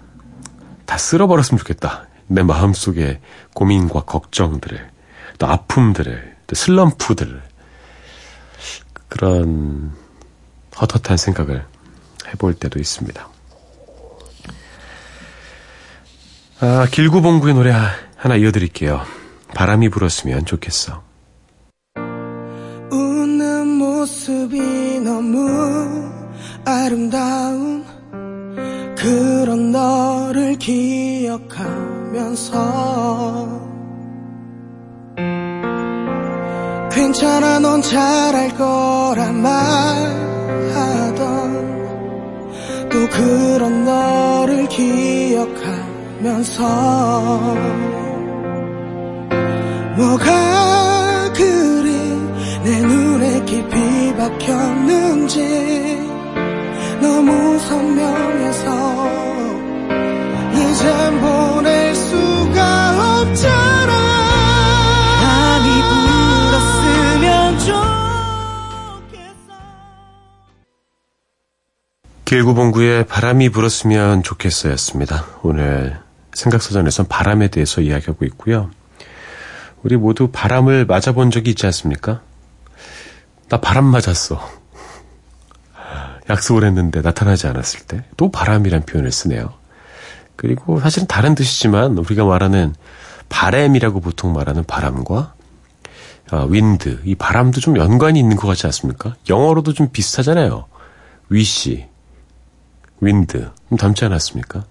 다 0.85 0.97
쓸어버렸으면 0.97 1.57
좋겠다. 1.57 2.07
내 2.27 2.43
마음속에 2.43 3.21
고민과 3.53 4.01
걱정들을, 4.01 4.89
또 5.37 5.47
아픔들을, 5.47 6.35
또 6.47 6.55
슬럼프들을, 6.55 7.41
그런 9.07 9.93
헛헛한 10.79 11.17
생각을 11.17 11.65
해볼 12.27 12.53
때도 12.55 12.79
있습니다. 12.79 13.27
아, 16.61 16.87
길구봉구의 16.91 17.53
노래 17.53 17.73
하나 18.15 18.35
이어드릴게요. 18.35 19.01
바람이 19.55 19.89
불었으면 19.89 20.45
좋겠어. 20.45 21.03
웃는 22.91 23.67
모습이 23.67 24.99
너무 24.99 26.00
아름다운 26.65 27.83
그런 28.95 29.71
너를 29.71 30.57
기억하면서 30.57 31.61
괜찮아 36.91 37.59
넌 37.59 37.81
잘할 37.81 38.55
거란 38.55 39.41
말하던 39.41 40.21
또 42.91 43.09
그런 43.09 43.83
너를 43.83 44.67
기억하면서 44.67 45.41
뭐가 49.97 51.33
그리 51.33 51.89
내 52.63 52.81
눈에 52.81 53.45
깊이 53.45 54.15
박혔는지 54.15 56.10
너무 57.01 57.59
선명해서 57.59 59.11
이젠 60.53 61.21
보낼 61.21 61.95
수가 61.95 63.21
없잖아 63.21 63.91
바람이 65.19 65.81
불었으면 66.51 67.59
좋겠어 67.59 69.53
길구봉구의 72.25 73.07
바람이 73.07 73.49
불었으면 73.49 74.23
좋겠어였습니다. 74.23 75.25
오늘 75.41 75.99
생각사전에선 76.33 77.07
바람에 77.07 77.47
대해서 77.49 77.81
이야기하고 77.81 78.25
있고요. 78.25 78.69
우리 79.83 79.97
모두 79.97 80.29
바람을 80.31 80.85
맞아본 80.85 81.31
적이 81.31 81.49
있지 81.51 81.65
않습니까? 81.65 82.21
나 83.49 83.59
바람 83.59 83.85
맞았어. 83.85 84.60
약속을 86.29 86.63
했는데 86.63 87.01
나타나지 87.01 87.47
않았을 87.47 87.81
때 87.81 88.03
또 88.17 88.29
바람이란 88.31 88.83
표현을 88.83 89.11
쓰네요. 89.11 89.53
그리고 90.35 90.79
사실은 90.79 91.07
다른 91.07 91.35
뜻이지만 91.35 91.97
우리가 91.97 92.25
말하는 92.25 92.73
바램이라고 93.29 93.99
보통 93.99 94.33
말하는 94.33 94.63
바람과 94.63 95.33
아, 96.31 96.45
윈드, 96.49 97.01
이 97.03 97.15
바람도 97.15 97.59
좀 97.59 97.77
연관이 97.77 98.19
있는 98.19 98.37
것 98.37 98.47
같지 98.47 98.65
않습니까? 98.67 99.15
영어로도 99.29 99.73
좀 99.73 99.89
비슷하잖아요. 99.91 100.65
위시, 101.29 101.87
윈드, 103.01 103.49
좀 103.69 103.77
닮지 103.77 104.05
않았습니까? 104.05 104.63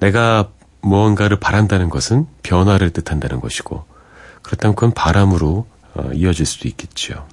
내가 0.00 0.48
무언가를 0.80 1.38
바란다는 1.38 1.88
것은 1.88 2.26
변화를 2.42 2.90
뜻한다는 2.90 3.40
것이고, 3.40 3.84
그렇다면 4.42 4.74
그건 4.74 4.92
바람으로 4.92 5.66
어, 5.94 6.10
이어질 6.14 6.46
수도 6.46 6.66
있겠죠. 6.68 7.26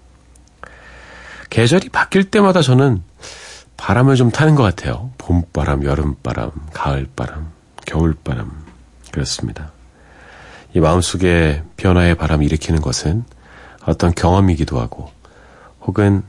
계절이 1.49 1.89
바뀔 1.89 2.25
때마다 2.25 2.61
저는 2.61 3.03
바람을 3.77 4.15
좀 4.15 4.31
타는 4.31 4.55
것 4.55 4.63
같아요. 4.63 5.11
봄바람, 5.17 5.83
여름바람, 5.83 6.51
가을바람, 6.73 7.51
겨울바람. 7.85 8.65
그렇습니다. 9.11 9.71
이 10.73 10.79
마음속에 10.79 11.63
변화의 11.77 12.15
바람을 12.15 12.45
일으키는 12.45 12.81
것은 12.81 13.23
어떤 13.85 14.13
경험이기도 14.13 14.79
하고, 14.79 15.11
혹은 15.81 16.23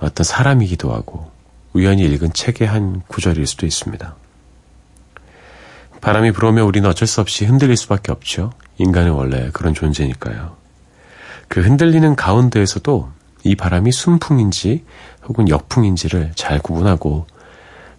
어떤 0.00 0.24
사람이기도 0.24 0.92
하고, 0.92 1.30
우연히 1.72 2.04
읽은 2.04 2.32
책의 2.32 2.66
한 2.66 3.02
구절일 3.08 3.46
수도 3.46 3.66
있습니다. 3.66 4.16
바람이 6.00 6.32
불어오면 6.32 6.64
우리는 6.64 6.88
어쩔 6.88 7.06
수 7.06 7.20
없이 7.20 7.44
흔들릴 7.44 7.76
수밖에 7.76 8.12
없죠. 8.12 8.52
인간은 8.78 9.10
원래 9.10 9.50
그런 9.52 9.74
존재니까요. 9.74 10.56
그 11.48 11.60
흔들리는 11.60 12.14
가운데에서도 12.14 13.10
이 13.48 13.54
바람이 13.54 13.92
순풍인지 13.92 14.84
혹은 15.24 15.48
역풍인지를 15.48 16.32
잘 16.34 16.58
구분하고 16.58 17.26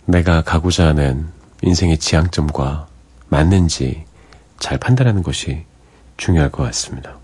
내가 0.05 0.43
가고자 0.43 0.85
하는 0.85 1.27
인생의 1.63 1.97
지향점과 1.97 2.87
맞는지 3.29 4.05
잘 4.59 4.77
판단하는 4.77 5.23
것이 5.23 5.65
중요할 6.17 6.51
것 6.51 6.61
같습니다. 6.65 7.17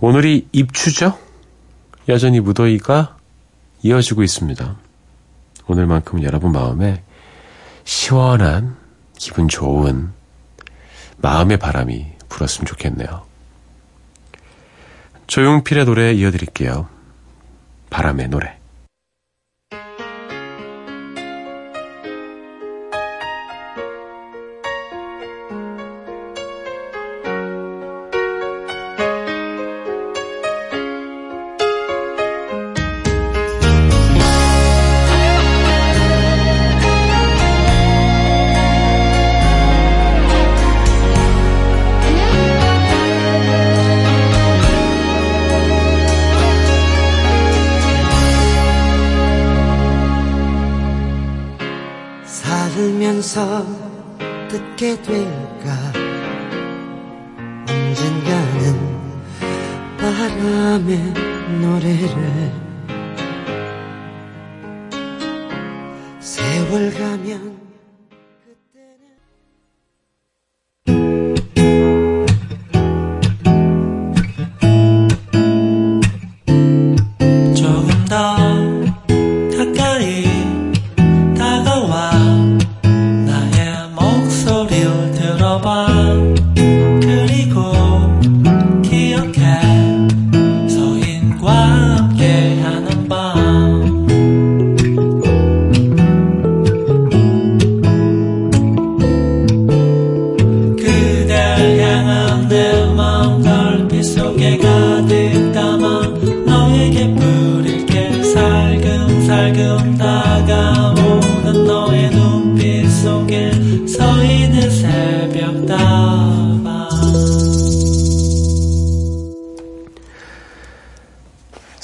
오늘이 0.00 0.46
입추죠? 0.52 1.18
여전히 2.08 2.38
무더위가 2.38 3.16
이어지고 3.82 4.22
있습니다. 4.22 4.76
오늘만큼은 5.66 6.22
여러분 6.22 6.52
마음에 6.52 7.02
시원한 7.82 8.76
기분 9.18 9.48
좋은 9.48 10.12
마음의 11.16 11.58
바람이 11.58 12.06
불었으면 12.28 12.66
좋겠네요. 12.66 13.29
조용필의 15.30 15.84
노래 15.84 16.12
이어드릴게요. 16.12 16.88
바람의 17.88 18.28
노래. 18.30 18.59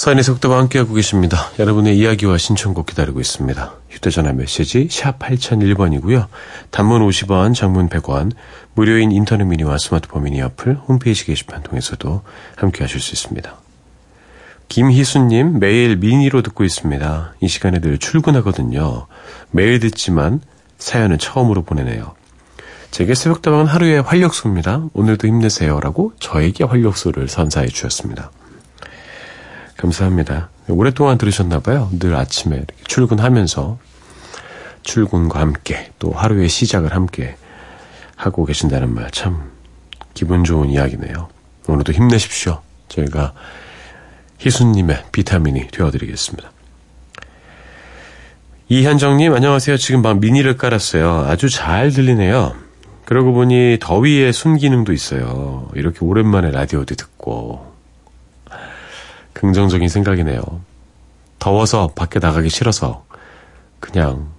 서인의 0.07 0.23
속도와 0.23 0.59
함께하고 0.59 0.95
계십니다. 0.95 1.51
여러분의 1.59 1.99
이야기와 1.99 2.39
신청곡 2.39 2.87
기다리고 2.87 3.19
있습니다. 3.19 3.75
휴대전화 3.91 4.35
메시지 4.35 4.87
샵 4.89 5.19
8001번이고요. 5.19 6.29
단문 6.71 7.05
50원, 7.09 7.57
장문 7.57 7.89
100원, 7.89 8.31
무료인 8.75 9.11
인터넷 9.11 9.43
미니와 9.43 9.79
스마트폰 9.79 10.23
미니 10.23 10.41
어플, 10.43 10.77
홈페이지 10.87 11.25
게시판 11.25 11.65
통해서도 11.65 12.23
함께하실 12.55 13.01
수 13.01 13.15
있습니다. 13.15 13.53
김희수님, 14.69 15.59
매일 15.59 15.97
미니로 15.97 16.43
듣고 16.43 16.63
있습니다. 16.63 17.35
이 17.41 17.49
시간에 17.49 17.81
늘 17.81 17.99
출근하거든요. 17.99 19.09
매일 19.51 19.81
듣지만 19.81 20.41
사연은 20.79 21.19
처음으로 21.19 21.65
보내네요. 21.65 22.15
제게 22.93 23.17
새벽다방은 23.17 23.67
하루의 23.67 24.03
활력소입니다. 24.03 24.85
오늘도 24.93 25.27
힘내세요 25.27 25.81
라고 25.81 26.13
저에게 26.21 26.63
활력소를 26.63 27.27
선사해 27.27 27.67
주셨습니다. 27.67 28.31
감사합니다. 29.77 30.49
오랫동안 30.69 31.19
들으셨나봐요. 31.19 31.91
늘 31.99 32.15
아침에 32.15 32.65
출근하면서 32.87 33.79
출근과 34.83 35.41
함께 35.41 35.91
또 35.99 36.13
하루의 36.13 36.49
시작을 36.49 36.95
함께 36.95 37.37
하고 38.17 38.45
계신다는 38.45 38.95
말 38.95 39.11
참 39.11 39.51
기분 40.15 40.45
좋은 40.45 40.71
이야기네요. 40.71 41.29
오늘도 41.69 41.93
힘내십시오. 41.93 42.63
저희가 42.89 43.35
희수님의 44.39 45.05
비타민이 45.13 45.69
되어드리겠습니다. 45.69 46.51
이현정님, 48.69 49.33
안녕하세요. 49.35 49.77
지금 49.77 50.03
막 50.03 50.19
미니를 50.19 50.57
깔았어요. 50.57 51.27
아주 51.29 51.49
잘 51.49 51.91
들리네요. 51.91 52.55
그러고 53.05 53.33
보니 53.33 53.79
더위의 53.81 54.33
순기능도 54.33 54.93
있어요. 54.93 55.69
이렇게 55.75 55.99
오랜만에 56.05 56.51
라디오도 56.51 56.95
듣고. 56.97 57.66
긍정적인 59.37 59.89
생각이네요. 59.89 60.41
더워서 61.39 61.89
밖에 61.89 62.19
나가기 62.19 62.49
싫어서 62.49 63.05
그냥 63.81 64.31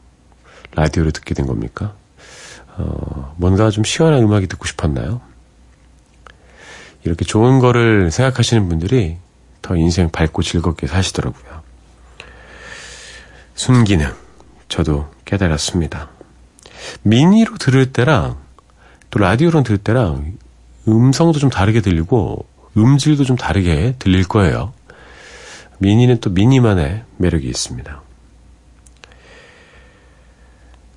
라디오를 0.75 1.11
듣게 1.11 1.35
된 1.35 1.45
겁니까? 1.45 1.93
어, 2.75 3.35
뭔가 3.37 3.69
좀 3.69 3.83
시원한 3.83 4.23
음악이 4.23 4.47
듣고 4.47 4.65
싶었나요? 4.65 5.21
이렇게 7.03 7.25
좋은 7.25 7.59
거를 7.59 8.09
생각하시는 8.09 8.67
분들이 8.67 9.17
더 9.61 9.75
인생 9.75 10.09
밝고 10.09 10.41
즐겁게 10.41 10.87
사시더라고요. 10.87 11.61
순기능, 13.53 14.11
저도 14.67 15.11
깨달았습니다. 15.25 16.09
미니로 17.03 17.57
들을 17.57 17.93
때랑 17.93 18.37
또 19.11 19.19
라디오로 19.19 19.61
들을 19.61 19.77
때랑 19.77 20.33
음성도 20.87 21.37
좀 21.37 21.51
다르게 21.51 21.81
들리고 21.81 22.47
음질도 22.75 23.25
좀 23.25 23.35
다르게 23.35 23.95
들릴 23.99 24.27
거예요. 24.27 24.73
미니는 25.79 26.19
또 26.19 26.29
미니만의 26.29 27.03
매력이 27.17 27.47
있습니다. 27.47 28.01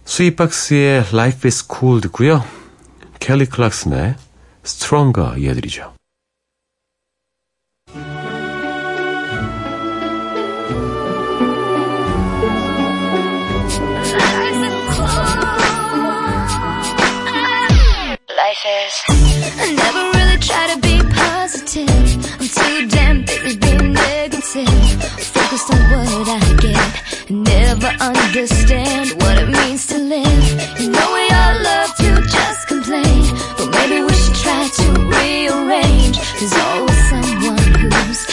스윗박스의 0.04 1.04
Life 1.12 1.46
is 1.46 1.66
Cool 1.70 2.00
듣고요. 2.00 2.44
켈리 3.20 3.46
클락슨의 3.46 4.16
Stronger 4.64 5.38
이어드리죠. 5.38 5.94
Negative. 24.54 25.02
Focused 25.02 25.72
on 25.72 25.80
what 25.90 26.28
I 26.28 26.56
get. 26.60 27.30
Never 27.30 27.86
understand 28.00 29.10
what 29.22 29.38
it 29.38 29.48
means 29.48 29.86
to 29.86 29.98
live. 29.98 30.80
You 30.80 30.90
know 30.90 31.12
we 31.12 31.24
all 31.30 31.62
love 31.62 31.94
to 31.96 32.22
just 32.22 32.68
complain. 32.68 33.22
But 33.56 33.70
maybe 33.70 34.02
we 34.02 34.12
should 34.12 34.34
try 34.34 34.68
to 34.68 34.86
rearrange. 35.14 36.18
There's 36.38 36.54
always 36.54 37.10
someone 37.10 37.58
who's 37.78 38.29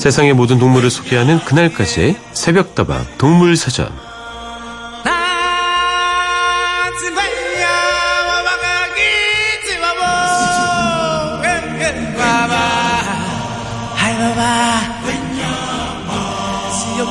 세상의 0.00 0.32
모든 0.32 0.58
동물을 0.58 0.88
소개하는 0.88 1.40
그날까지 1.40 2.16
새벽다방 2.32 3.04
동물사전. 3.18 3.90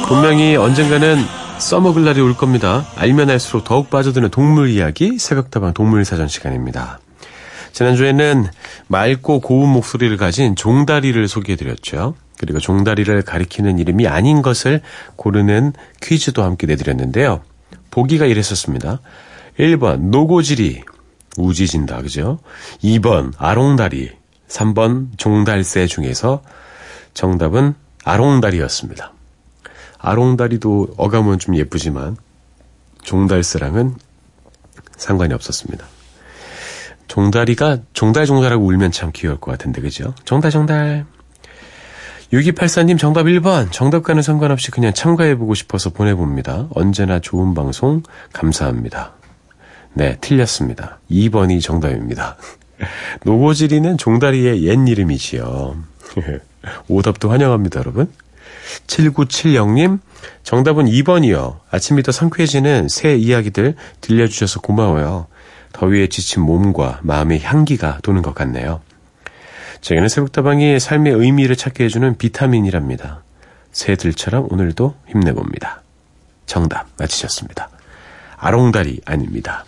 분명히 0.08 0.56
언젠가는 0.56 1.24
써먹을 1.60 2.04
날이 2.04 2.22
올 2.22 2.36
겁니다. 2.36 2.84
알면 2.96 3.30
알수록 3.30 3.66
더욱 3.66 3.92
빠져드는 3.92 4.30
동물 4.30 4.72
이야기 4.72 5.20
새벽다방 5.20 5.76
동물사전 5.76 6.28
시간입니다. 6.28 6.98
지난주에는 7.80 8.46
맑고 8.88 9.40
고운 9.40 9.70
목소리를 9.70 10.18
가진 10.18 10.58
종다리를 10.58 11.26
소개해드렸죠. 11.30 12.14
그리고 12.38 12.60
종다리를 12.60 13.22
가리키는 13.22 13.80
이름이 13.80 14.06
아닌 14.06 14.42
것을 14.42 14.82
고르는 15.16 15.72
퀴즈도 16.02 16.44
함께 16.44 16.68
내드렸는데요. 16.68 17.42
보기가 17.90 18.26
이랬었습니다. 18.26 19.00
1번 19.58 20.10
노고지리 20.10 20.84
우지진다 21.38 22.02
그죠? 22.02 22.40
2번 22.84 23.32
아롱다리 23.38 24.12
3번 24.50 25.18
종달새 25.18 25.88
중에서 25.88 26.44
정답은 27.14 27.76
아롱다리였습니다. 28.04 29.14
아롱다리도 30.00 30.96
어감은 30.98 31.40
좀 31.40 31.56
예쁘지만 31.56 32.18
종달새랑은 33.04 33.96
상관이 34.98 35.34
없었습니다. 35.34 35.99
종다리가 37.10 37.80
종달종달하고 37.92 38.66
울면 38.66 38.92
참 38.92 39.12
귀여울 39.14 39.40
것 39.40 39.52
같은데 39.52 39.82
그죠? 39.82 40.14
종달종달 40.24 41.06
6284님 42.32 42.98
정답 43.00 43.24
1번 43.24 43.72
정답과는 43.72 44.22
상관없이 44.22 44.70
그냥 44.70 44.94
참가해보고 44.94 45.56
싶어서 45.56 45.90
보내봅니다. 45.90 46.68
언제나 46.70 47.20
좋은 47.20 47.56
방송 47.56 48.04
감사합니다. 48.32 49.14
네 49.94 50.18
틀렸습니다. 50.22 51.00
2번이 51.10 51.62
정답입니다. 51.62 52.38
노고지리는 53.26 53.98
종다리의 53.98 54.64
옛 54.64 54.88
이름이지요. 54.88 55.76
오답도 56.88 57.32
환영합니다 57.32 57.80
여러분. 57.80 58.12
7970님, 58.86 60.00
정답은 60.44 60.86
2번이요. 60.86 61.58
아침부터 61.72 62.12
상쾌해지는 62.12 62.88
새 62.88 63.16
이야기들 63.16 63.76
들려주셔서 64.02 64.62
고마워요. 64.62 65.28
더위에 65.74 66.08
지친 66.08 66.44
몸과 66.44 67.00
마음의 67.04 67.42
향기가 67.42 68.00
도는 68.04 68.22
것 68.22 68.34
같네요. 68.34 68.82
제게는 69.82 70.10
새벽다방이 70.10 70.80
삶의 70.80 71.14
의미를 71.14 71.56
찾게 71.56 71.86
해주는 71.86 72.18
비타민이랍니다. 72.18 73.24
새들처럼 73.72 74.48
오늘도 74.50 74.96
힘내봅니다. 75.08 75.82
정답 76.46 76.88
맞히셨습니다. 76.98 77.70
아롱다리 78.38 79.02
아닙니다. 79.06 79.66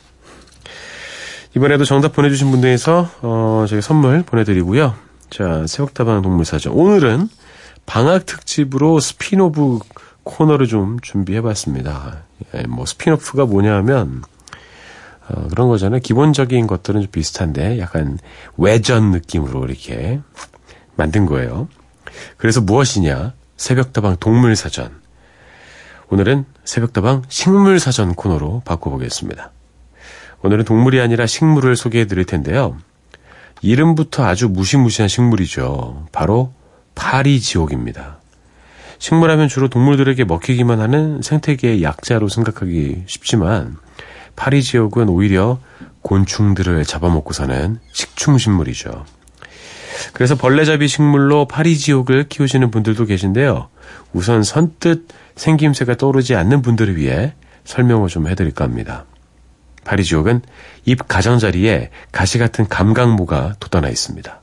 이번에도 1.55 1.85
정답 1.85 2.13
보내주신 2.13 2.49
분 2.51 2.61
중에서 2.61 3.09
어, 3.21 3.65
저희 3.67 3.81
선물 3.81 4.23
보내드리고요. 4.23 4.95
자, 5.29 5.65
새벽다방 5.67 6.21
동물사전. 6.21 6.73
오늘은 6.73 7.29
방학 7.85 8.25
특집으로 8.25 8.99
스피노프 8.99 9.79
코너를 10.23 10.67
좀 10.67 10.99
준비해봤습니다. 11.01 12.23
예, 12.55 12.63
뭐 12.63 12.85
spin-off가 12.85 13.45
뭐냐 13.45 13.75
하면 13.77 14.23
어, 15.31 15.47
그런 15.49 15.67
거잖아요. 15.67 16.01
기본적인 16.01 16.67
것들은 16.67 17.01
좀 17.01 17.11
비슷한데 17.11 17.79
약간 17.79 18.17
외전 18.57 19.11
느낌으로 19.11 19.65
이렇게 19.65 20.19
만든 20.95 21.25
거예요. 21.25 21.67
그래서 22.37 22.61
무엇이냐? 22.61 23.33
새벽다방 23.57 24.17
동물사전. 24.19 25.01
오늘은 26.09 26.45
새벽다방 26.65 27.23
식물사전 27.29 28.15
코너로 28.15 28.63
바꿔보겠습니다. 28.65 29.51
오늘은 30.43 30.65
동물이 30.65 30.99
아니라 30.99 31.25
식물을 31.25 31.75
소개해 31.75 32.05
드릴 32.05 32.25
텐데요. 32.25 32.77
이름부터 33.61 34.25
아주 34.25 34.49
무시무시한 34.49 35.07
식물이죠. 35.07 36.07
바로 36.11 36.51
파리지옥입니다. 36.95 38.19
식물하면 38.97 39.47
주로 39.47 39.67
동물들에게 39.67 40.25
먹히기만 40.25 40.79
하는 40.79 41.21
생태계의 41.21 41.83
약자로 41.83 42.27
생각하기 42.27 43.03
쉽지만 43.05 43.77
파리 44.35 44.63
지옥은 44.63 45.09
오히려 45.09 45.59
곤충들을 46.01 46.83
잡아먹고 46.85 47.33
사는 47.33 47.79
식충식물이죠. 47.93 49.05
그래서 50.13 50.35
벌레잡이 50.35 50.87
식물로 50.87 51.47
파리 51.47 51.77
지옥을 51.77 52.27
키우시는 52.27 52.71
분들도 52.71 53.05
계신데요. 53.05 53.69
우선 54.13 54.43
선뜻 54.43 55.07
생김새가 55.35 55.95
떠오르지 55.95 56.35
않는 56.35 56.61
분들을 56.61 56.97
위해 56.97 57.33
설명을 57.65 58.09
좀 58.09 58.27
해드릴까 58.27 58.63
합니다. 58.63 59.05
파리 59.83 60.03
지옥은 60.03 60.41
잎 60.85 61.07
가장자리에 61.07 61.89
가시 62.11 62.37
같은 62.37 62.67
감각모가 62.67 63.55
돋아나 63.59 63.89
있습니다. 63.89 64.39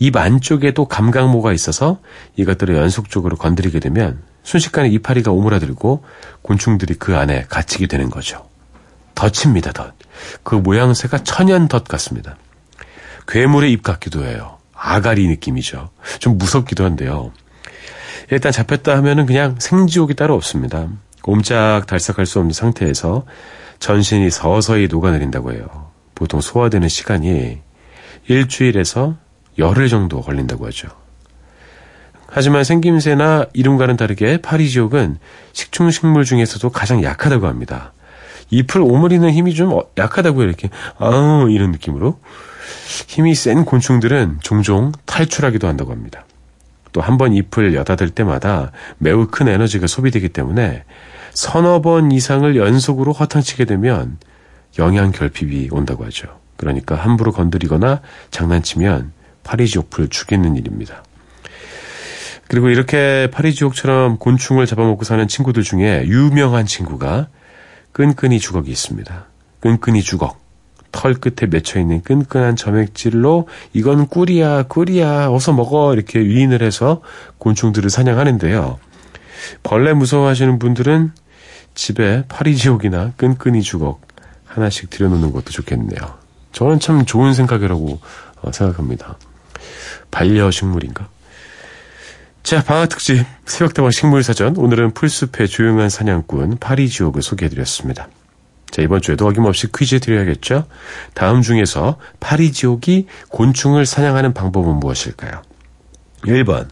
입 0.00 0.16
안쪽에도 0.16 0.86
감각모가 0.86 1.52
있어서 1.52 2.00
이것들을 2.36 2.76
연속적으로 2.76 3.36
건드리게 3.36 3.80
되면 3.80 4.22
순식간에 4.42 4.88
이파리가 4.88 5.30
오므라들고 5.30 6.04
곤충들이 6.42 6.94
그 6.94 7.16
안에 7.16 7.46
갇히게 7.48 7.86
되는 7.86 8.10
거죠. 8.10 8.48
덫입니다, 9.14 9.72
덫. 9.72 9.94
그 10.42 10.54
모양새가 10.54 11.24
천연 11.24 11.68
덫 11.68 11.84
같습니다. 11.84 12.36
괴물의 13.26 13.72
입 13.72 13.82
같기도 13.82 14.24
해요. 14.24 14.58
아가리 14.74 15.26
느낌이죠. 15.28 15.90
좀 16.18 16.38
무섭기도 16.38 16.84
한데요. 16.84 17.32
일단 18.30 18.52
잡혔다 18.52 18.96
하면은 18.96 19.26
그냥 19.26 19.56
생지옥이 19.58 20.14
따로 20.14 20.34
없습니다. 20.34 20.88
옴짝 21.24 21.86
달싹할 21.86 22.26
수 22.26 22.38
없는 22.38 22.52
상태에서 22.52 23.24
전신이 23.78 24.30
서서히 24.30 24.88
녹아내린다고 24.88 25.52
해요. 25.52 25.90
보통 26.14 26.40
소화되는 26.40 26.88
시간이 26.88 27.60
일주일에서 28.28 29.16
열흘 29.58 29.88
정도 29.88 30.20
걸린다고 30.20 30.66
하죠. 30.66 30.88
하지만 32.26 32.64
생김새나 32.64 33.46
이름과는 33.52 33.96
다르게 33.96 34.38
파리지옥은 34.38 35.18
식충식물 35.52 36.24
중에서도 36.24 36.68
가장 36.70 37.02
약하다고 37.02 37.46
합니다. 37.46 37.92
잎을 38.50 38.80
오므리는 38.82 39.28
힘이 39.30 39.54
좀 39.54 39.80
약하다고 39.98 40.42
이렇게 40.42 40.70
아 40.98 41.46
이런 41.50 41.72
느낌으로 41.72 42.18
힘이 43.08 43.34
센 43.34 43.64
곤충들은 43.64 44.38
종종 44.42 44.92
탈출하기도 45.06 45.66
한다고 45.66 45.92
합니다. 45.92 46.24
또 46.92 47.00
한 47.00 47.18
번 47.18 47.32
잎을 47.34 47.74
여닫을 47.74 48.10
때마다 48.10 48.70
매우 48.98 49.26
큰 49.26 49.48
에너지가 49.48 49.86
소비되기 49.88 50.28
때문에 50.28 50.84
서너 51.32 51.82
번 51.82 52.12
이상을 52.12 52.54
연속으로 52.54 53.12
허탕치게 53.12 53.64
되면 53.64 54.18
영양 54.78 55.10
결핍이 55.10 55.68
온다고 55.72 56.04
하죠. 56.04 56.38
그러니까 56.56 56.94
함부로 56.94 57.32
건드리거나 57.32 58.00
장난치면 58.30 59.12
파리지옥풀 59.42 60.08
죽이는 60.08 60.54
일입니다. 60.56 61.02
그리고 62.46 62.68
이렇게 62.68 63.28
파리지옥처럼 63.32 64.18
곤충을 64.18 64.66
잡아먹고 64.66 65.04
사는 65.04 65.26
친구들 65.26 65.62
중에 65.64 66.04
유명한 66.06 66.66
친구가 66.66 67.28
끈끈이 67.94 68.40
주걱이 68.40 68.70
있습니다. 68.70 69.24
끈끈이 69.60 70.02
주걱. 70.02 70.42
털 70.90 71.14
끝에 71.14 71.48
맺혀 71.48 71.80
있는 71.80 72.02
끈끈한 72.02 72.56
점액질로 72.56 73.48
이건 73.72 74.08
꿀이야, 74.08 74.64
꿀이야, 74.64 75.30
어서 75.30 75.52
먹어. 75.52 75.94
이렇게 75.94 76.20
위인을 76.20 76.62
해서 76.62 77.00
곤충들을 77.38 77.88
사냥하는데요. 77.90 78.78
벌레 79.62 79.92
무서워하시는 79.92 80.58
분들은 80.58 81.12
집에 81.74 82.24
파리지옥이나 82.28 83.12
끈끈이 83.16 83.62
주걱 83.62 84.00
하나씩 84.44 84.90
들여놓는 84.90 85.32
것도 85.32 85.50
좋겠네요. 85.50 86.18
저는 86.52 86.80
참 86.80 87.04
좋은 87.04 87.32
생각이라고 87.32 88.00
어, 88.42 88.52
생각합니다. 88.52 89.18
반려식물인가? 90.10 91.08
자, 92.44 92.62
방학 92.62 92.90
특집 92.90 93.24
새벽다방 93.46 93.90
식물사전. 93.90 94.58
오늘은 94.58 94.92
풀숲의 94.92 95.48
조용한 95.48 95.88
사냥꾼 95.88 96.58
파리지옥을 96.58 97.22
소개해드렸습니다. 97.22 98.08
자, 98.70 98.82
이번 98.82 99.00
주에도 99.00 99.26
어김없이 99.26 99.68
퀴즈 99.74 99.98
드려야겠죠? 99.98 100.66
다음 101.14 101.40
중에서 101.40 101.96
파리지옥이 102.20 103.06
곤충을 103.30 103.86
사냥하는 103.86 104.34
방법은 104.34 104.74
무엇일까요? 104.74 105.40
1번, 106.24 106.68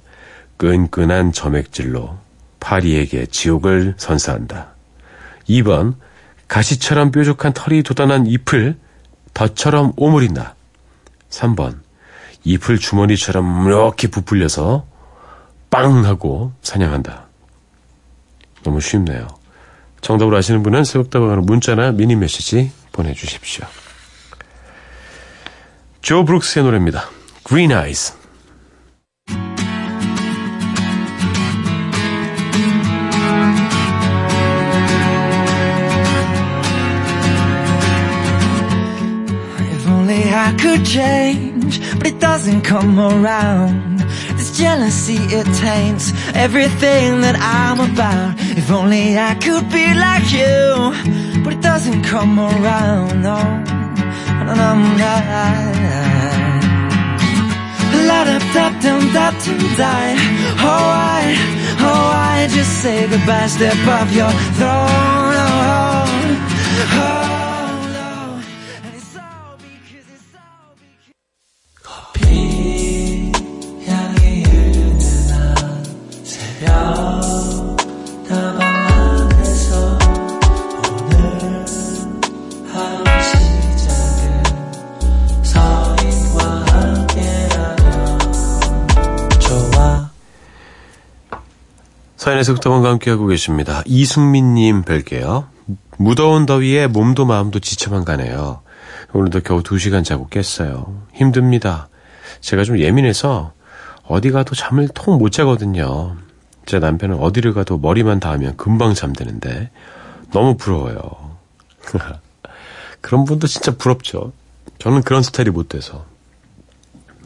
끈끈한 0.59 1.33
점액질로 1.33 2.19
파리에게 2.61 3.25
지옥을 3.31 3.95
선사한다. 3.97 4.75
2번, 5.49 5.95
가시처럼 6.49 7.13
뾰족한 7.13 7.55
털이 7.55 7.83
돋아난 7.83 8.27
잎을 8.27 8.77
덫처럼 9.33 9.95
오므린다. 9.97 10.55
3번, 11.31 11.79
잎을 12.45 12.77
주머니처럼 12.77 13.67
이렇게 13.67 14.09
부풀려서 14.09 14.92
빵 15.73 16.05
하고 16.05 16.53
사냥한다. 16.61 17.29
너무 18.63 18.81
쉽네요. 18.81 19.27
정답을 20.03 20.35
아시는 20.35 20.63
분은 20.63 20.85
새벽다방으로 20.85 21.41
문자나 21.43 21.93
미니 21.93 22.15
메시지 22.15 22.71
보내주십시오. 22.93 23.65
조 26.03 26.25
브룩스의 26.27 26.65
노래입니다. 26.65 27.09
Green 27.49 27.73
Eyes. 27.73 28.15
Jealousy, 44.53 45.17
it 45.17 45.47
taints 45.57 46.13
everything 46.35 47.23
that 47.23 47.37
I'm 47.41 47.81
about. 47.81 48.35
If 48.39 48.71
only 48.71 49.19
I 49.19 49.35
could 49.35 49.67
be 49.71 49.95
like 49.95 50.31
you, 50.31 51.43
but 51.43 51.55
it 51.55 51.63
doesn't 51.63 52.03
come 52.05 52.39
around. 52.39 53.23
No, 53.23 53.41
no, 54.45 54.55
no, 54.55 54.75
no. 55.01 55.15
La 58.09 58.25
da 58.25 58.39
da 58.53 58.69
dum 58.81 59.13
da 59.15 59.31
dum 59.31 59.59
die. 59.81 60.17
Oh, 60.61 60.87
I, 61.17 61.35
oh, 61.81 62.11
I 62.37 62.49
just 62.51 62.83
say 62.83 63.09
goodbye, 63.09 63.47
step 63.47 63.77
off 63.89 64.13
your 64.13 64.31
throne. 64.59 65.35
Oh, 65.41 66.05
oh, 67.01 67.39
oh. 67.39 67.42
사연의 92.23 92.45
북터방과 92.45 92.89
함께하고 92.89 93.27
계십니다. 93.27 93.83
이승민님 93.85 94.83
뵐게요. 94.85 95.49
무더운 95.99 96.47
더위에 96.47 96.87
몸도 96.87 97.27
마음도 97.27 97.59
지쳐만 97.59 98.05
가네요. 98.05 98.63
오늘도 99.13 99.41
겨우 99.41 99.65
2시간 99.65 100.05
자고 100.05 100.29
깼어요. 100.29 101.03
힘듭니다. 101.15 101.89
제가 102.41 102.63
좀 102.63 102.79
예민해서 102.79 103.55
어디 104.07 104.31
가도 104.31 104.55
잠을 104.55 104.87
통 104.87 105.19
못 105.19 105.33
자거든요. 105.33 106.17
제 106.65 106.79
남편은 106.79 107.19
어디를 107.19 107.55
가도 107.55 107.79
머리만 107.79 108.21
닿으면 108.21 108.57
금방 108.57 108.95
잠드는데 108.95 109.73
너무 110.31 110.57
부러워요. 110.57 111.01
그런 113.01 113.25
분도 113.25 113.49
진짜 113.49 113.77
부럽죠. 113.77 114.33
저는 114.79 115.03
그런 115.03 115.25
스타일이 115.25 115.51
못 115.51 115.69
돼서. 115.69 116.05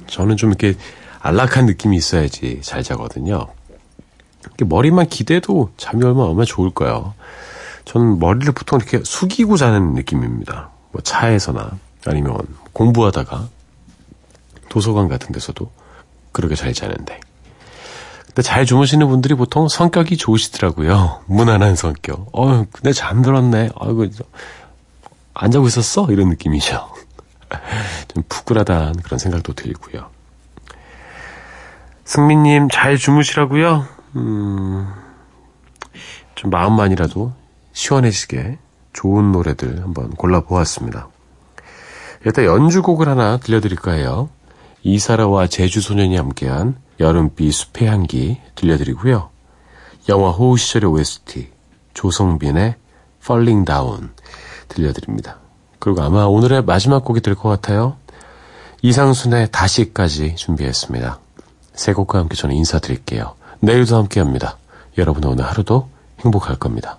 저는 0.07 0.38
좀 0.38 0.49
이렇게 0.49 0.74
안락한 1.20 1.66
느낌이 1.66 1.99
있어야지 1.99 2.62
잘 2.62 2.82
자거든요. 2.82 3.49
머리만 4.64 5.09
기대도 5.09 5.70
잠이 5.76 6.05
얼마나 6.05 6.28
얼마나 6.28 6.44
좋을까요? 6.44 7.14
저는 7.84 8.18
머리를 8.18 8.53
보통 8.53 8.78
이렇게 8.80 9.01
숙이고 9.05 9.57
자는 9.57 9.94
느낌입니다. 9.94 10.70
뭐 10.92 11.03
차에서나 11.03 11.78
아니면 12.07 12.38
공부하다가 12.72 13.49
도서관 14.68 15.09
같은 15.09 15.32
데서도 15.32 15.70
그렇게 16.32 16.55
잘 16.55 16.72
자는데. 16.72 17.20
근데 18.26 18.42
잘 18.42 18.66
주무시는 18.66 19.09
분들이 19.09 19.34
보통 19.34 19.68
성격이 19.68 20.16
좋으시더라고요. 20.18 21.22
무난한 21.26 21.76
성격. 21.76 22.28
어, 22.32 22.66
근데 22.70 22.92
잠들었네. 22.92 23.70
아이고, 23.78 24.07
안 25.32 25.51
자고 25.51 25.66
있었어? 25.66 26.07
이런 26.11 26.28
느낌이죠. 26.28 26.92
좀 28.12 28.22
부끄러다는 28.28 28.94
그런 28.97 29.18
생각도 29.18 29.55
들고요. 29.55 30.11
승민님 32.05 32.68
잘 32.70 32.99
주무시라고요. 32.99 33.95
음, 34.17 34.87
좀 36.35 36.51
마음만이라도 36.51 37.33
시원해지게 37.73 38.59
좋은 38.93 39.33
노래들 39.33 39.83
한번 39.83 40.11
골라보았습니다. 40.11 41.09
일단 42.25 42.45
연주곡을 42.45 43.09
하나 43.09 43.37
들려드릴까 43.37 43.93
해요. 43.93 44.31
이사라와 44.83 45.49
제주소년이 45.49 46.17
함께한 46.17 46.77
여름비 46.99 47.51
숲의 47.53 47.89
향기 47.89 48.41
들려드리고요. 48.55 49.29
영화 50.09 50.31
호우 50.31 50.57
시절의 50.57 50.89
OST 50.91 51.51
조성빈의 51.95 52.77
Falling 53.23 53.67
Down 53.67 54.11
들려드립니다. 54.69 55.39
그리고 55.79 56.03
아마 56.03 56.25
오늘의 56.25 56.64
마지막 56.64 57.05
곡이 57.05 57.21
될 57.21 57.35
것 57.35 57.49
같아요. 57.49 57.97
이상순의 58.83 59.51
다시까지 59.53 60.37
준비했습니다. 60.37 61.19
세 61.75 61.93
곡과 61.93 62.19
함께 62.19 62.37
저는 62.37 62.55
인사드릴게요. 62.57 63.35
내일도 63.61 63.97
함께 63.97 64.21
합니다. 64.21 64.57
여러분 64.99 65.25
오늘 65.25 65.45
하루도 65.45 65.89
행복할 66.21 66.57
겁니다. 66.57 66.99